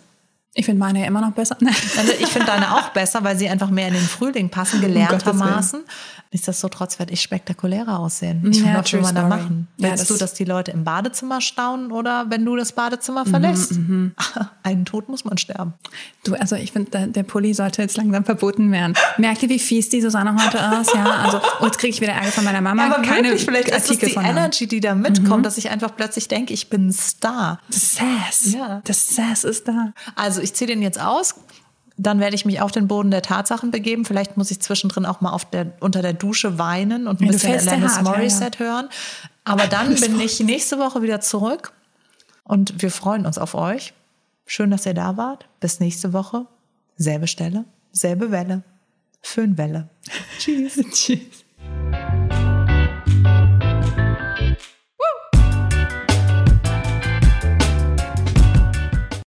Ich 0.54 0.66
finde 0.66 0.80
meine 0.80 1.00
ja 1.02 1.06
immer 1.06 1.22
noch 1.22 1.32
besser. 1.32 1.58
Also 1.98 2.14
ich 2.20 2.28
finde 2.28 2.48
deine 2.48 2.76
auch 2.76 2.90
besser, 2.90 3.24
weil 3.24 3.38
sie 3.38 3.48
einfach 3.50 3.70
mehr 3.70 3.88
in 3.88 3.94
den 3.94 4.04
Frühling 4.04 4.50
passen, 4.50 4.82
gelerntermaßen. 4.82 5.82
Nichtsdestotrotz 6.34 6.98
werde 6.98 7.12
ich 7.12 7.22
spektakulärer 7.22 8.00
aussehen. 8.00 8.42
Ich 8.50 8.60
Ja, 8.62 8.68
will, 8.68 8.74
was 8.80 8.94
will 8.94 9.02
man 9.02 9.16
da 9.16 9.28
machen? 9.28 9.68
Ja, 9.76 9.90
Willst 9.90 10.04
das- 10.04 10.08
du, 10.08 10.18
dass 10.18 10.34
die 10.34 10.46
Leute 10.46 10.72
im 10.72 10.86
Badezimmer 10.86 11.42
staunen 11.42 11.92
oder 11.92 12.26
wenn 12.30 12.46
du 12.46 12.56
das 12.56 12.72
Badezimmer 12.72 13.26
verlässt? 13.26 13.74
Einen 14.64 14.86
Tod 14.86 15.10
muss 15.10 15.26
man 15.26 15.38
sterben. 15.38 15.74
Du, 16.24 16.34
also 16.36 16.56
ich 16.56 16.72
finde, 16.72 16.90
der, 16.92 17.08
der 17.08 17.24
Pulli 17.24 17.54
sollte 17.54 17.82
jetzt 17.82 17.98
langsam 17.98 18.24
verboten 18.24 18.72
werden. 18.72 18.94
Merkt 19.18 19.44
ihr, 19.44 19.50
wie 19.50 19.60
fies 19.60 19.90
die 19.90 20.00
Susanne 20.02 20.34
heute 20.42 20.58
ist? 20.82 20.94
Ja, 20.96 21.04
also, 21.06 21.42
oh, 21.60 21.66
jetzt 21.66 21.80
kriege 21.80 21.94
ich 21.94 22.00
wieder 22.00 22.14
Ärger 22.14 22.32
von 22.32 22.46
meiner 22.46 22.62
Mama. 22.62 22.86
Aber 22.86 23.02
Keine 23.02 23.28
wirklich, 23.28 23.44
vielleicht 23.44 23.68
ist 23.68 23.76
es 23.86 23.90
Artikel 23.90 24.10
die. 24.10 24.16
Energy, 24.16 24.68
die 24.68 24.80
da 24.80 24.96
mitkommt, 24.96 25.46
dass 25.46 25.58
ich 25.58 25.70
einfach 25.70 25.96
plötzlich 25.98 26.30
denke, 26.30 26.54
ich 26.54 26.70
bin 26.70 26.88
ein 26.88 26.94
Star. 26.94 27.60
Das 27.70 27.96
Sass. 27.96 28.54
Ja. 28.54 28.82
Das 28.86 29.16
Sass 29.16 29.44
ist 29.44 29.68
da. 29.68 29.92
Also 30.16 30.40
ich 30.40 30.54
ziehe 30.54 30.68
den 30.68 30.82
jetzt 30.82 31.02
aus. 31.02 31.36
Dann 32.02 32.20
werde 32.20 32.36
ich 32.36 32.46
mich 32.46 32.62
auf 32.62 32.72
den 32.72 32.88
Boden 32.88 33.12
der 33.12 33.22
Tatsachen 33.22 33.70
begeben. 33.70 34.06
Vielleicht 34.06 34.36
muss 34.36 34.50
ich 34.50 34.60
zwischendrin 34.60 35.06
auch 35.06 35.22
mal 35.22 35.38
der, 35.54 35.74
unter 35.82 36.02
der 36.02 36.14
Dusche 36.14 36.58
weinen 36.58 37.08
und 37.08 37.22
ein 37.22 37.26
Ja, 37.26 37.32
bisschen 37.32 37.52
Alanis 37.52 37.96
hart, 37.96 38.06
ja, 38.06 38.12
Morissette 38.12 38.60
hören. 38.60 38.90
Aber 39.44 39.68
dann 39.68 39.94
bin 39.96 40.20
ich 40.20 40.40
nächste 40.40 40.80
Woche 40.80 41.02
wieder 41.02 41.22
zurück 41.22 41.74
und 42.44 42.82
wir 42.82 42.92
freuen 42.92 43.26
uns 43.26 43.38
auf 43.38 43.54
euch. 43.54 43.94
Schön, 44.46 44.72
dass 44.72 44.86
ihr 44.86 44.94
da 44.94 45.16
wart. 45.18 45.48
Bis 45.60 45.80
nächste 45.80 46.12
Woche. 46.12 46.46
Selbe 46.98 47.28
Stelle, 47.28 47.66
selbe 47.92 48.32
Welle. 48.32 48.64
Föhnwelle. 49.22 49.88
Tschüss. 50.40 50.82
Tschüss. 50.92 51.46